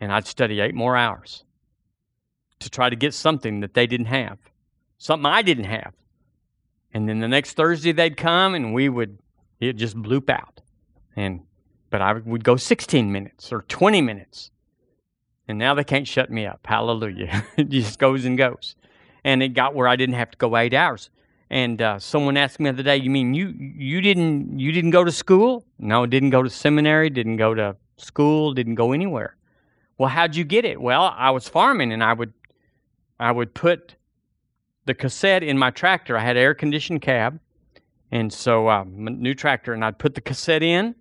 [0.00, 1.44] and I'd study eight more hours
[2.58, 4.38] to try to get something that they didn't have,
[4.98, 5.94] something I didn't have.
[6.92, 9.18] And then the next Thursday they'd come, and we would
[9.60, 10.60] it just bloop out.
[11.14, 11.40] And
[11.90, 14.51] but I would go 16 minutes or 20 minutes.
[15.52, 16.60] And now they can't shut me up.
[16.64, 17.44] Hallelujah.
[17.58, 18.74] it just goes and goes.
[19.22, 21.10] And it got where I didn't have to go eight hours.
[21.50, 24.92] And uh, someone asked me the other day, "You mean you you didn't you didn't
[24.92, 25.66] go to school?
[25.78, 29.36] No, didn't go to seminary, didn't go to school, didn't go anywhere.
[29.98, 30.80] Well, how'd you get it?
[30.80, 32.32] Well, I was farming, and I would
[33.20, 33.96] I would put
[34.86, 36.16] the cassette in my tractor.
[36.16, 37.38] I had air conditioned cab,
[38.10, 40.94] and so um, new tractor, and I'd put the cassette in,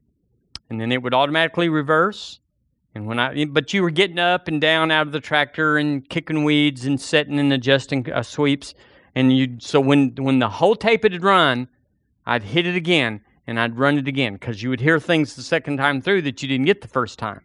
[0.70, 2.42] and then it would automatically reverse.
[2.94, 6.08] And when I, but you were getting up and down out of the tractor and
[6.10, 8.74] kicking weeds and setting and adjusting uh, sweeps.
[9.16, 11.70] And you so when when the whole tape had run,
[12.26, 15.42] I'd hit it again and I'd run it again because you would hear things the
[15.42, 17.42] second time through that you didn't get the first time.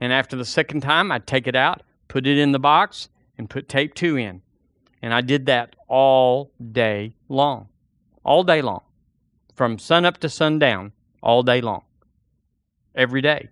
[0.00, 3.08] And after the second time, I'd take it out, put it in the box,
[3.38, 4.42] and put tape two in.
[5.02, 7.68] And I did that all day long,
[8.24, 8.82] all day long,
[9.54, 11.82] from sun up to sundown, all day long,
[12.94, 13.48] every day,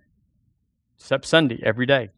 [0.97, 2.09] except Sunday, every day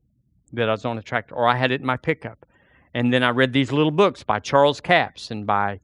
[0.54, 2.46] that I was on a tractor, or I had it in my pickup.
[2.94, 5.80] And then I read these little books by Charles Capps and by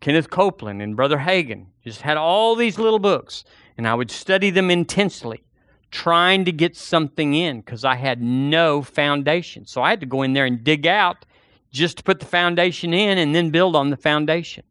[0.00, 1.66] Kenneth Copeland and Brother Hagin.
[1.82, 3.44] Just had all these little books.
[3.78, 5.42] And I would study them intensely,
[5.90, 9.66] trying to get something in because I had no foundation.
[9.66, 11.24] So I had to go in there and dig out
[11.70, 14.64] just to put the foundation in and then build on the foundation.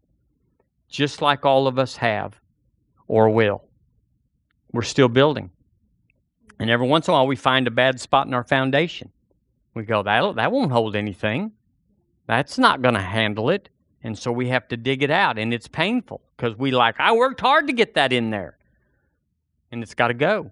[0.88, 2.40] Just like all of us have
[3.08, 3.64] or will.
[4.72, 5.50] We're still building.
[6.62, 9.12] And every once in a while, we find a bad spot in our foundation.
[9.74, 11.53] We go, that, that won't hold anything.
[12.28, 13.70] That's not going to handle it.
[14.03, 15.39] And so we have to dig it out.
[15.39, 18.59] And it's painful because we like, I worked hard to get that in there.
[19.72, 20.51] And it's got to go.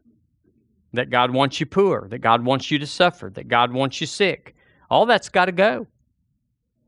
[0.93, 4.07] That God wants you poor, that God wants you to suffer, that God wants you
[4.07, 4.55] sick.
[4.89, 5.86] All that's got to go.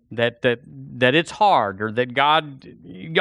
[0.10, 2.68] That, that, that it's hard, or that God,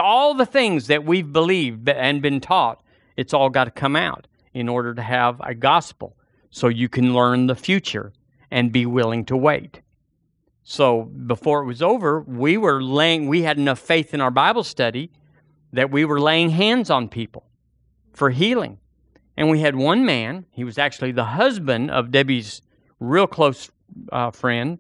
[0.01, 2.83] all the things that we've believed and been taught,
[3.19, 6.17] it's all got to come out in order to have a gospel
[6.51, 8.13] so you can learn the future
[8.51, 9.81] and be willing to wait.
[10.63, 14.65] So before it was over, we were laying, we had enough faith in our Bible
[14.65, 15.11] study
[15.73, 17.45] that we were laying hands on people
[18.13, 18.79] for healing.
[19.37, 22.61] And we had one man, he was actually the husband of Debbie's
[22.99, 23.71] real close
[24.13, 24.79] uh, friend.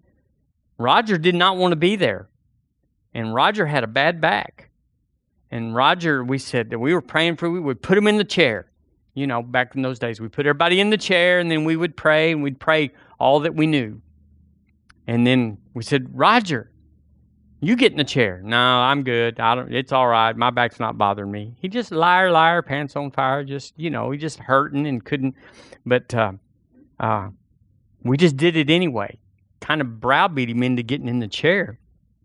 [0.78, 2.28] Roger did not want to be there.
[3.14, 4.70] And Roger had a bad back.
[5.50, 8.24] And Roger, we said that we were praying for, we would put him in the
[8.24, 8.69] chair.
[9.20, 11.76] You know, back in those days, we put everybody in the chair and then we
[11.76, 14.00] would pray and we'd pray all that we knew.
[15.06, 16.70] And then we said, Roger,
[17.60, 18.40] you get in the chair.
[18.42, 19.38] No, I'm good.
[19.38, 19.74] I don't.
[19.74, 20.34] It's all right.
[20.34, 21.54] My back's not bothering me.
[21.60, 23.44] He just liar, liar, pants on fire.
[23.44, 25.34] Just you know, he just hurting and couldn't.
[25.84, 26.32] But uh,
[26.98, 27.28] uh,
[28.02, 29.18] we just did it anyway.
[29.60, 31.78] Kind of browbeat him into getting in the chair,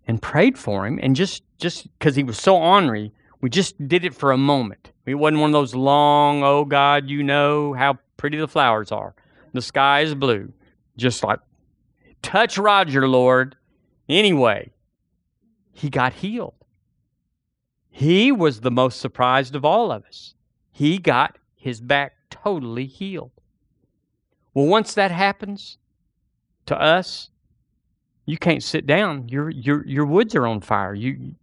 [0.08, 0.98] and prayed for him.
[1.04, 3.12] And just just because he was so ornery,
[3.46, 4.92] we just did it for a moment.
[5.06, 9.14] It wasn't one of those long, oh God, you know how pretty the flowers are.
[9.54, 10.52] The sky is blue.
[10.98, 11.38] Just like
[12.24, 13.56] touch Roger, Lord.
[14.10, 14.72] Anyway,
[15.74, 16.56] he got healed.
[17.92, 20.34] He was the most surprised of all of us.
[20.72, 23.30] He got his back totally healed.
[24.56, 25.78] Well, once that happens
[26.66, 27.30] to us,
[28.26, 29.30] you can't sit down.
[29.30, 30.96] Your your your woods are on fire.
[30.96, 31.36] You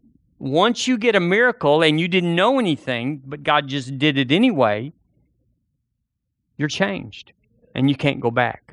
[0.42, 4.32] once you get a miracle and you didn't know anything, but God just did it
[4.32, 4.92] anyway,
[6.56, 7.32] you're changed
[7.74, 8.72] and you can't go back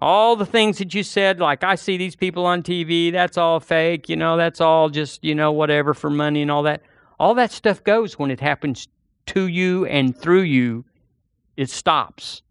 [0.00, 3.60] all the things that you said, like I see these people on TV, that's all
[3.60, 6.82] fake, you know, that's all just, you know, whatever for money and all that.
[7.18, 8.86] All that stuff goes when it happens
[9.26, 10.84] to you and through you,
[11.56, 12.42] it stops.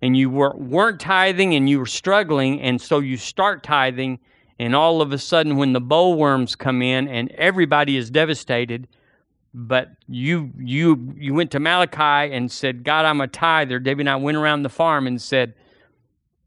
[0.00, 4.18] And you were, weren't tithing and you were struggling, and so you start tithing,
[4.62, 8.86] and all of a sudden, when the bollworms come in and everybody is devastated,
[9.52, 13.78] but you you you went to Malachi and said, God, I'm a tither.
[13.78, 15.54] Debbie and I went around the farm and said,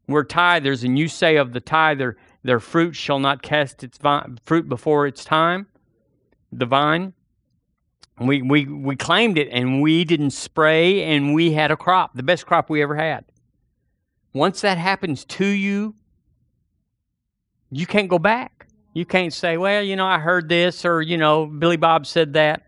[0.08, 4.38] we're tithers, and you say of the tither, their fruit shall not cast its vine,
[4.44, 5.66] fruit before its time,
[6.52, 7.12] the vine.
[8.18, 12.22] We, we, we claimed it, and we didn't spray, and we had a crop, the
[12.22, 13.24] best crop we ever had.
[14.32, 15.94] Once that happens to you,
[17.70, 18.68] you can't go back.
[18.94, 22.32] You can't say, well, you know, I heard this, or, you know, Billy Bob said
[22.32, 22.62] that.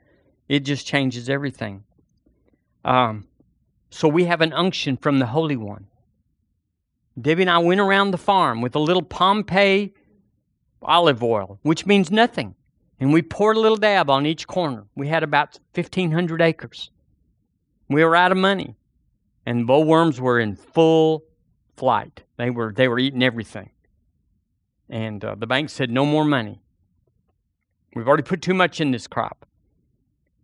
[0.49, 1.85] It just changes everything.
[2.85, 3.27] Um,
[3.91, 5.87] so we have an unction from the Holy One
[7.21, 9.93] Debbie and I went around the farm with a little Pompeii
[10.83, 12.55] olive oil, which means nothing.
[13.01, 14.87] And we poured a little dab on each corner.
[14.95, 16.91] We had about 1,500 acres.
[17.89, 18.77] We were out of money.
[19.47, 21.25] And bollworms were in full
[21.77, 22.23] flight.
[22.37, 23.71] They were, they were eating everything.
[24.91, 26.61] And uh, the bank said, no more money.
[27.95, 29.47] We've already put too much in this crop.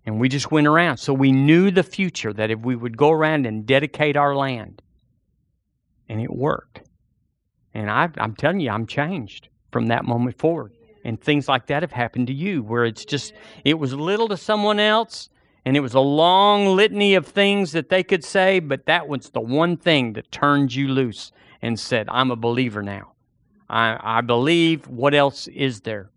[0.06, 0.98] And we just went around.
[0.98, 4.82] So we knew the future that if we would go around and dedicate our land,
[6.08, 6.82] and it worked.
[7.72, 10.72] And I, I'm telling you, I'm changed from that moment forward.
[11.04, 13.32] And things like that have happened to you where it's just,
[13.64, 15.28] it was little to someone else
[15.66, 19.30] and it was a long litany of things that they could say, but that was
[19.30, 21.32] the one thing that turned you loose
[21.62, 23.13] and said, I'm a believer now.
[23.74, 24.86] I, I believe.
[24.86, 26.08] What else is there?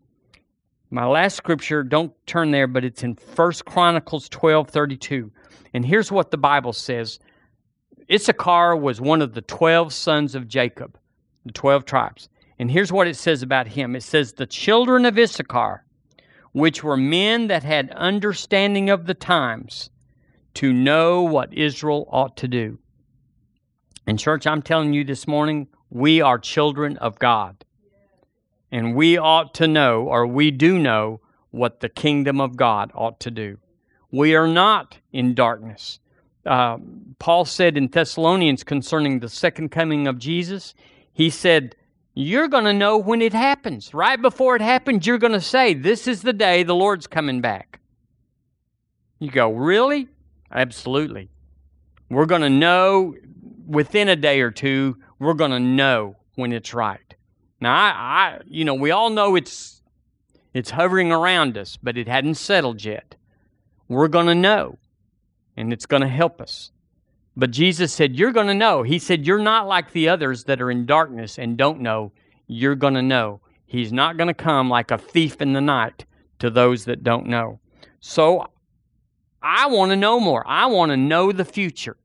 [0.92, 5.32] My last scripture, don't turn there, but it's in First Chronicles 12 32.
[5.74, 7.20] And here's what the Bible says
[8.12, 11.00] Issachar was one of the 12 sons of Jacob,
[11.46, 12.30] the 12 tribes.
[12.60, 15.84] And here's what it says about him it says, The children of Issachar,
[16.52, 19.90] which were men that had understanding of the times,
[20.54, 22.78] to know what Israel ought to do.
[24.06, 27.64] And, church, I'm telling you this morning, we are children of God.
[28.72, 31.22] And we ought to know, or we do know,
[31.52, 33.58] what the kingdom of God ought to do.
[34.12, 36.00] We are not in darkness.
[36.46, 36.78] Uh,
[37.20, 40.74] Paul said in Thessalonians concerning the second coming of Jesus,
[41.14, 41.76] he said,
[42.14, 43.94] You're going to know when it happens.
[43.94, 47.42] Right before it happens, you're going to say, This is the day the Lord's coming
[47.42, 47.80] back.
[49.20, 50.08] You go, Really?
[50.52, 51.30] Absolutely.
[52.10, 53.16] We're going to know
[53.66, 57.16] within a day or two, we're going to know when it's right.
[57.60, 59.82] Now, I, I, you know, we all know it's
[60.54, 63.16] it's hovering around us, but it hadn't settled yet.
[63.88, 64.80] We're going to know
[65.56, 66.72] and it's going to help us.
[67.36, 68.84] But Jesus said, You're going to know.
[68.84, 72.12] He said, You're not like the others that are in darkness and don't know.
[72.48, 73.42] You're going to know.
[73.66, 76.06] He's not going to come like a thief in the night
[76.40, 77.60] to those that don't know.
[78.00, 78.48] So
[79.42, 80.44] I want to know more.
[80.48, 81.98] I want to know the future.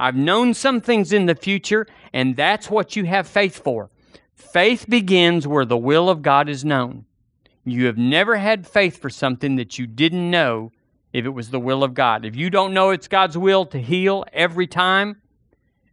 [0.00, 3.90] I've known some things in the future, and that's what you have faith for.
[4.34, 7.04] Faith begins where the will of God is known.
[7.64, 10.72] You have never had faith for something that you didn't know
[11.12, 12.24] if it was the will of God.
[12.24, 15.20] If you don't know it's God's will to heal every time,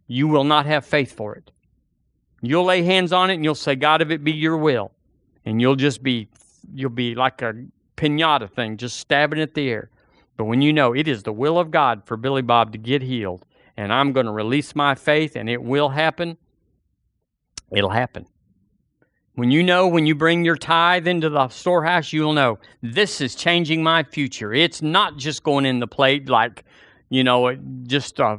[0.06, 1.50] you will not have faith for it.
[2.40, 4.92] You'll lay hands on it and you'll say, God, if it be your will.
[5.44, 6.28] And you'll just be,
[6.72, 7.54] you'll be like a
[7.98, 9.90] pinata thing, just stabbing at the air.
[10.38, 13.02] But when you know it is the will of God for Billy Bob to get
[13.02, 13.44] healed,
[13.78, 16.36] and I'm going to release my faith and it will happen,
[17.70, 18.26] it'll happen.
[19.36, 23.36] When you know, when you bring your tithe into the storehouse, you'll know this is
[23.36, 24.52] changing my future.
[24.52, 26.64] It's not just going in the plate like,
[27.08, 28.38] you know, just uh,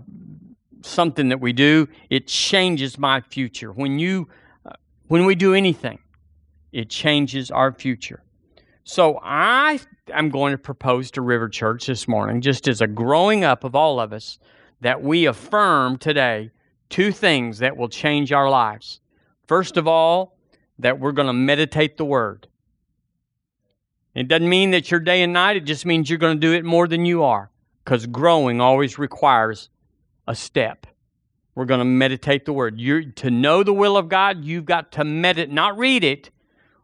[0.82, 1.88] something that we do.
[2.10, 3.72] It changes my future.
[3.72, 4.28] When you,
[4.66, 4.74] uh,
[5.08, 6.00] when we do anything,
[6.74, 8.24] it changes our future.
[8.84, 9.80] So I
[10.12, 13.74] am going to propose to River Church this morning, just as a growing up of
[13.74, 14.38] all of us,
[14.82, 16.52] that we affirm today
[16.90, 19.00] two things that will change our lives.
[19.48, 20.38] First of all,
[20.80, 22.48] that we're going to meditate the Word.
[24.16, 26.54] It doesn't mean that you're day and night, it just means you're going to do
[26.54, 27.52] it more than you are
[27.84, 29.70] because growing always requires
[30.28, 30.88] a step.
[31.56, 32.80] We're going to meditate the Word.
[32.80, 36.30] You're, to know the will of God, you've got to meditate, not read it.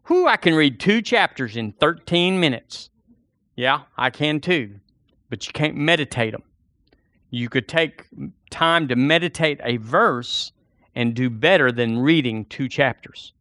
[0.04, 2.90] Who I can read two chapters in 13 minutes.
[3.56, 4.80] Yeah, I can too,
[5.30, 6.44] but you can't meditate them.
[7.36, 8.06] You could take
[8.50, 10.52] time to meditate a verse
[10.96, 13.34] and do better than reading two chapters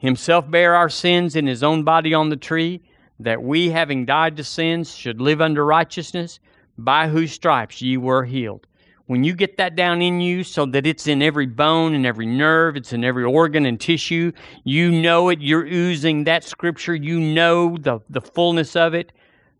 [0.00, 2.82] himself bare our sins in his own body on the tree,
[3.20, 6.40] that we, having died to sins, should live under righteousness,
[6.78, 8.66] by whose stripes ye were healed.
[9.06, 12.26] When you get that down in you so that it's in every bone and every
[12.26, 14.32] nerve, it's in every organ and tissue,
[14.64, 19.12] you know it, you're oozing that scripture, you know the, the fullness of it,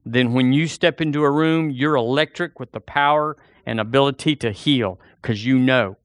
[0.05, 3.36] then when you step into a room, you're electric with the power
[3.66, 5.96] and ability to heal because you know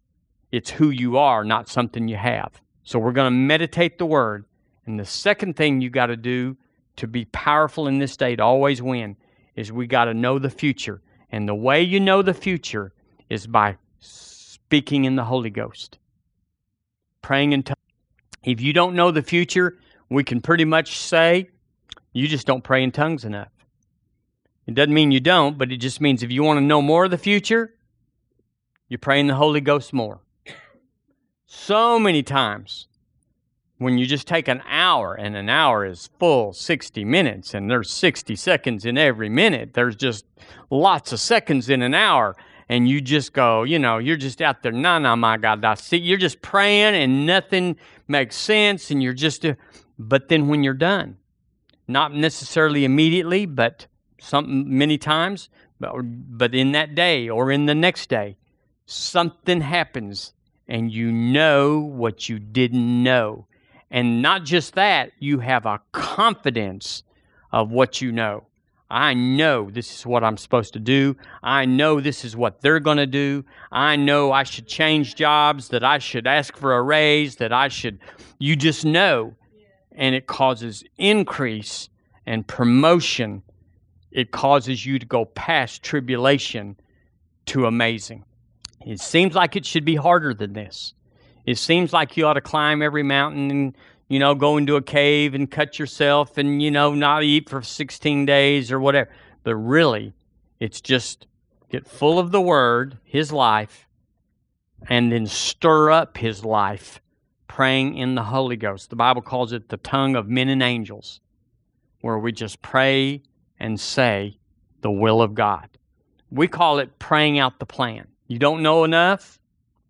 [0.51, 2.61] it's who you are, not something you have.
[2.83, 4.45] So we're going to meditate the word.
[4.85, 6.57] And the second thing you got to do
[6.97, 9.17] to be powerful in this day to always win
[9.55, 11.01] is we got to know the future.
[11.31, 12.93] And the way you know the future
[13.29, 15.97] is by speaking in the Holy Ghost,
[17.21, 17.75] praying in tongues.
[18.43, 19.77] If you don't know the future,
[20.09, 21.49] we can pretty much say
[22.13, 23.49] you just don't pray in tongues enough.
[24.67, 27.05] It doesn't mean you don't, but it just means if you want to know more
[27.05, 27.75] of the future,
[28.89, 30.21] you pray in the Holy Ghost more
[31.45, 32.87] so many times
[33.77, 37.91] when you just take an hour and an hour is full 60 minutes and there's
[37.91, 40.25] 60 seconds in every minute there's just
[40.69, 42.35] lots of seconds in an hour
[42.67, 45.75] and you just go, you know, you're just out there, nah, nah, my God, I
[45.75, 45.97] see.
[45.97, 49.53] You're just praying and nothing makes sense, and you're just, uh,
[49.99, 51.17] but then when you're done,
[51.87, 53.85] not necessarily immediately, but
[54.19, 55.49] some many times,
[55.79, 55.93] but,
[56.37, 58.37] but in that day or in the next day,
[58.85, 60.33] something happens
[60.67, 63.47] and you know what you didn't know.
[63.91, 67.03] And not just that, you have a confidence
[67.51, 68.45] of what you know.
[68.89, 71.17] I know this is what I'm supposed to do.
[71.41, 73.43] I know this is what they're going to do.
[73.71, 77.67] I know I should change jobs, that I should ask for a raise, that I
[77.67, 77.99] should.
[78.37, 79.35] You just know.
[79.91, 81.89] And it causes increase
[82.25, 83.43] and promotion.
[84.15, 86.77] It causes you to go past tribulation
[87.47, 88.23] to amazing.
[88.85, 90.93] It seems like it should be harder than this.
[91.45, 94.81] It seems like you ought to climb every mountain and you know, go into a
[94.81, 99.09] cave and cut yourself and, you know, not eat for 16 days or whatever.
[99.43, 100.13] But really,
[100.59, 101.27] it's just
[101.69, 103.87] get full of the Word, His life,
[104.87, 107.01] and then stir up His life,
[107.47, 108.89] praying in the Holy Ghost.
[108.89, 111.19] The Bible calls it the tongue of men and angels,
[112.01, 113.23] where we just pray
[113.59, 114.37] and say
[114.81, 115.69] the will of God.
[116.31, 118.07] We call it praying out the plan.
[118.27, 119.39] You don't know enough?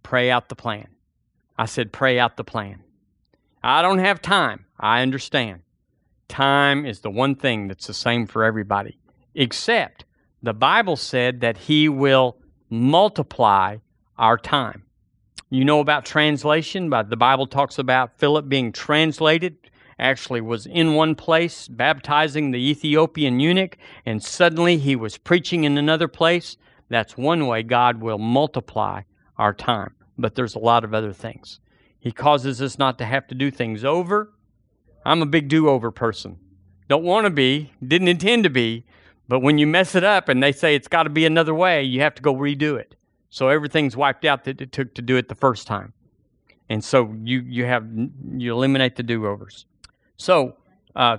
[0.04, 0.88] Pray out the plan.
[1.58, 2.84] I said, pray out the plan.
[3.64, 4.66] I don't have time.
[4.80, 5.62] I understand.
[6.28, 8.98] Time is the one thing that's the same for everybody,
[9.34, 10.06] except
[10.44, 12.38] the Bible said that He will
[12.70, 13.78] multiply
[14.18, 14.84] our time.
[15.50, 19.58] You know about translation, but the Bible talks about Philip being translated.
[19.98, 25.78] Actually, was in one place baptizing the Ethiopian eunuch, and suddenly he was preaching in
[25.78, 26.58] another place.
[26.90, 29.04] That's one way God will multiply
[29.38, 29.94] our time.
[30.18, 31.60] But there's a lot of other things.
[32.00, 34.32] He causes us not to have to do things over.
[35.06, 36.38] I'm a big do over person.
[36.88, 38.86] Don't want to be, didn't intend to be,
[39.28, 41.84] but when you mess it up and they say it's got to be another way,
[41.84, 42.96] you have to go redo it.
[43.30, 45.94] So everything's wiped out that it took to do it the first time.
[46.70, 47.88] And so you, you have
[48.38, 49.66] you eliminate the do overs.
[50.18, 50.58] So
[50.96, 51.18] uh,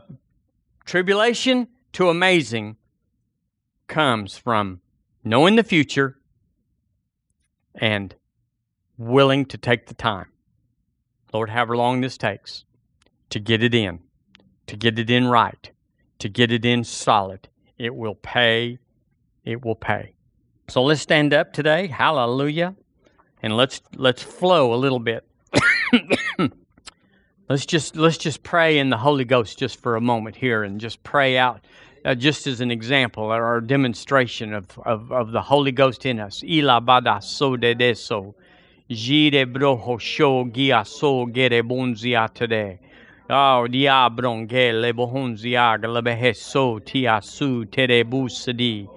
[0.85, 2.77] tribulation to amazing
[3.89, 4.81] comes from
[5.25, 6.17] knowing the future
[7.75, 8.15] and
[8.99, 10.27] willing to take the time.
[11.33, 12.65] Lord, however long this takes
[13.31, 14.01] to get it in,
[14.67, 15.71] to get it in right,
[16.19, 18.79] to get it in solid, it will pay.
[19.45, 20.15] It will pay.
[20.69, 21.87] So let's stand up today.
[21.87, 22.75] Hallelujah.
[23.43, 25.25] And let's let's flow a little bit.
[27.49, 30.81] let's just let's just pray in the Holy Ghost just for a moment here and
[30.81, 31.61] just pray out
[32.05, 36.19] uh, just as an example or a demonstration of, of, of the Holy Ghost in
[36.21, 36.43] us.
[36.43, 38.35] Ila bada so de deso.
[38.91, 42.79] Jire broho sho gia so gere bonzia today.
[43.29, 48.89] Oh, diabron ge le bohonzia galabehe so tia su tere busadi.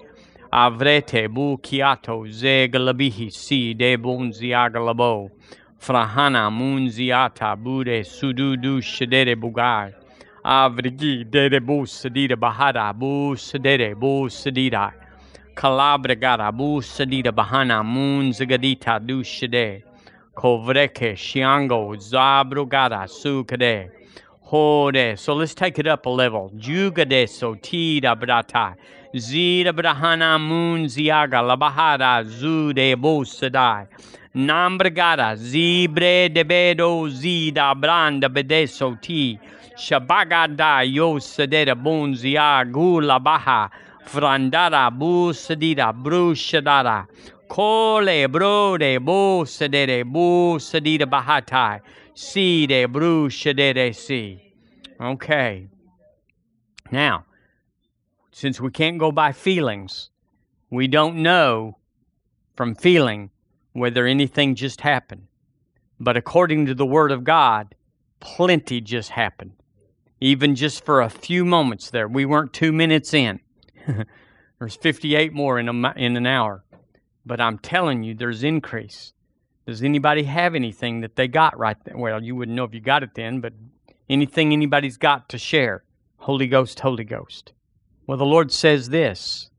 [0.51, 5.31] Avrete bu kiato ze galabihi si de bonzia galabo.
[5.79, 9.93] Frahana munziata bude sududu shedere bugai.
[10.43, 14.93] Avrigi dere busadida bahada busadere busadida.
[15.55, 19.83] Calabragara busadida bahana munzagadita dushade.
[20.35, 23.89] Kovreke shiango zabrugada sukade.
[24.49, 25.19] Hode.
[25.19, 26.51] So let's take it up a level.
[26.57, 28.75] Jugade so tida brata.
[29.13, 33.85] Zida brahana mun ziaga labahada zude busadai.
[34.35, 39.37] Nambragada zibre debedo zida branda bedeso ti.
[39.77, 43.69] Shabagada yo sedera bunzia gula baha.
[44.07, 47.05] Frandara bu sedida brushadara.
[47.47, 51.81] Kole brode bu sedere bu sedida bahatai.
[52.13, 54.53] Si de brushadere si.
[54.99, 55.67] Okay.
[56.91, 57.25] Now,
[58.31, 60.09] since we can't go by feelings,
[60.69, 61.77] we don't know
[62.55, 63.31] from feeling
[63.73, 65.27] whether anything just happened.
[65.99, 67.75] But according to the Word of God,
[68.19, 69.53] plenty just happened.
[70.21, 72.07] Even just for a few moments there.
[72.07, 73.39] We weren't two minutes in.
[74.59, 76.63] there's 58 more in, a, in an hour.
[77.25, 79.13] But I'm telling you, there's increase.
[79.69, 81.99] Does anybody have anything that they got right then?
[81.99, 83.53] Well, you wouldn't know if you got it then, but
[84.09, 85.83] anything anybody's got to share.
[86.17, 87.53] Holy Ghost, Holy Ghost.
[88.07, 89.51] Well, the Lord says this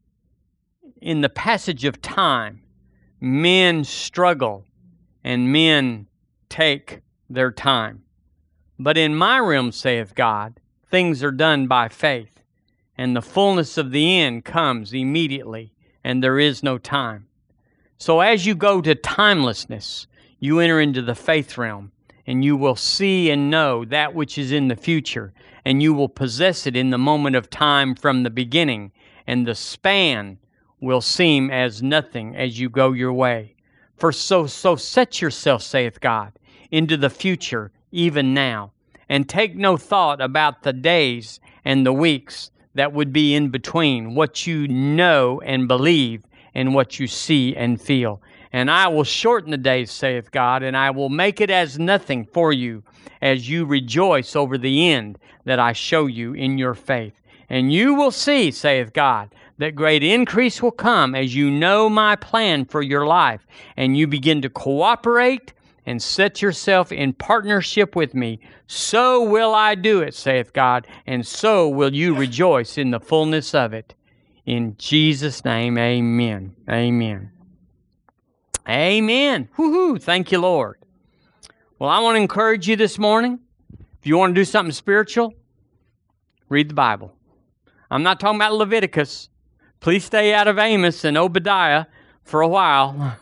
[1.00, 2.62] In the passage of time,
[3.20, 4.64] men struggle
[5.22, 6.08] and men
[6.48, 8.02] take their time.
[8.78, 10.58] But in my realm, saith God,
[10.90, 12.40] things are done by faith
[13.00, 15.72] and the fullness of the end comes immediately,
[16.04, 17.28] and there is no time.
[18.00, 20.06] So as you go to timelessness,
[20.38, 21.92] you enter into the faith realm,
[22.26, 25.34] and you will see and know that which is in the future,
[25.66, 28.90] and you will possess it in the moment of time from the beginning,
[29.26, 30.38] and the span
[30.80, 33.54] will seem as nothing as you go your way.
[33.98, 36.32] For so so set yourself, saith God,
[36.70, 38.72] into the future, even now,
[39.10, 44.14] and take no thought about the days and the weeks that would be in between
[44.14, 46.24] what you know and believe
[46.54, 48.20] and what you see and feel.
[48.52, 52.24] And I will shorten the days, saith God, and I will make it as nothing
[52.24, 52.82] for you
[53.22, 57.20] as you rejoice over the end that I show you in your faith.
[57.48, 62.16] And you will see, saith God, that great increase will come as you know my
[62.16, 63.46] plan for your life
[63.76, 65.52] and you begin to cooperate
[65.86, 68.40] and set yourself in partnership with me.
[68.66, 73.54] So will I do it, saith God, and so will you rejoice in the fullness
[73.54, 73.94] of it.
[74.50, 76.56] In Jesus' name, amen.
[76.68, 77.30] Amen.
[78.68, 79.48] Amen.
[79.56, 80.02] Woohoo.
[80.02, 80.76] Thank you, Lord.
[81.78, 83.38] Well, I want to encourage you this morning.
[84.00, 85.34] If you want to do something spiritual,
[86.48, 87.14] read the Bible.
[87.92, 89.28] I'm not talking about Leviticus.
[89.78, 91.84] Please stay out of Amos and Obadiah
[92.24, 93.16] for a while.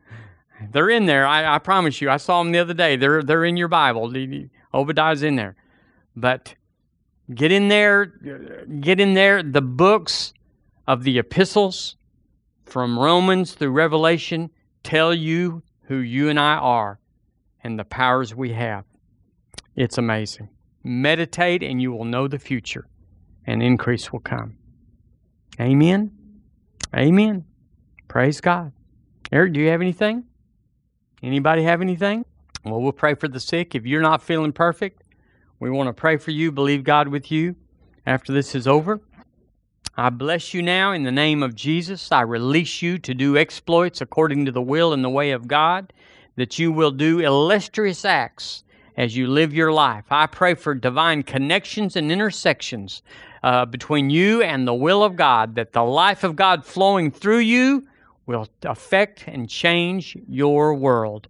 [0.72, 1.26] they're in there.
[1.26, 2.08] I, I, promise you.
[2.08, 2.96] I saw them the other day.
[2.96, 4.10] They're they're in your Bible.
[4.72, 5.56] Obadiah's in there.
[6.16, 6.54] But
[7.34, 8.06] get in there.
[8.80, 9.42] Get in there.
[9.42, 10.32] The books
[10.86, 11.96] of the epistles
[12.64, 14.50] from Romans through Revelation
[14.82, 16.98] tell you who you and I are
[17.62, 18.84] and the powers we have.
[19.74, 20.48] It's amazing.
[20.82, 22.86] Meditate and you will know the future
[23.46, 24.56] and increase will come.
[25.60, 26.12] Amen.
[26.94, 27.44] Amen.
[28.08, 28.72] Praise God.
[29.32, 30.24] Eric, do you have anything?
[31.22, 32.24] Anybody have anything?
[32.64, 33.74] Well, we'll pray for the sick.
[33.74, 35.02] If you're not feeling perfect,
[35.58, 37.56] we want to pray for you, believe God with you
[38.06, 39.00] after this is over.
[39.96, 42.10] I bless you now in the name of Jesus.
[42.10, 45.92] I release you to do exploits according to the will and the way of God,
[46.34, 48.64] that you will do illustrious acts
[48.96, 50.04] as you live your life.
[50.10, 53.02] I pray for divine connections and intersections
[53.44, 57.38] uh, between you and the will of God, that the life of God flowing through
[57.38, 57.86] you
[58.26, 61.28] will affect and change your world.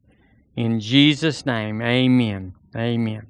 [0.56, 2.54] In Jesus' name, amen.
[2.76, 3.26] Amen.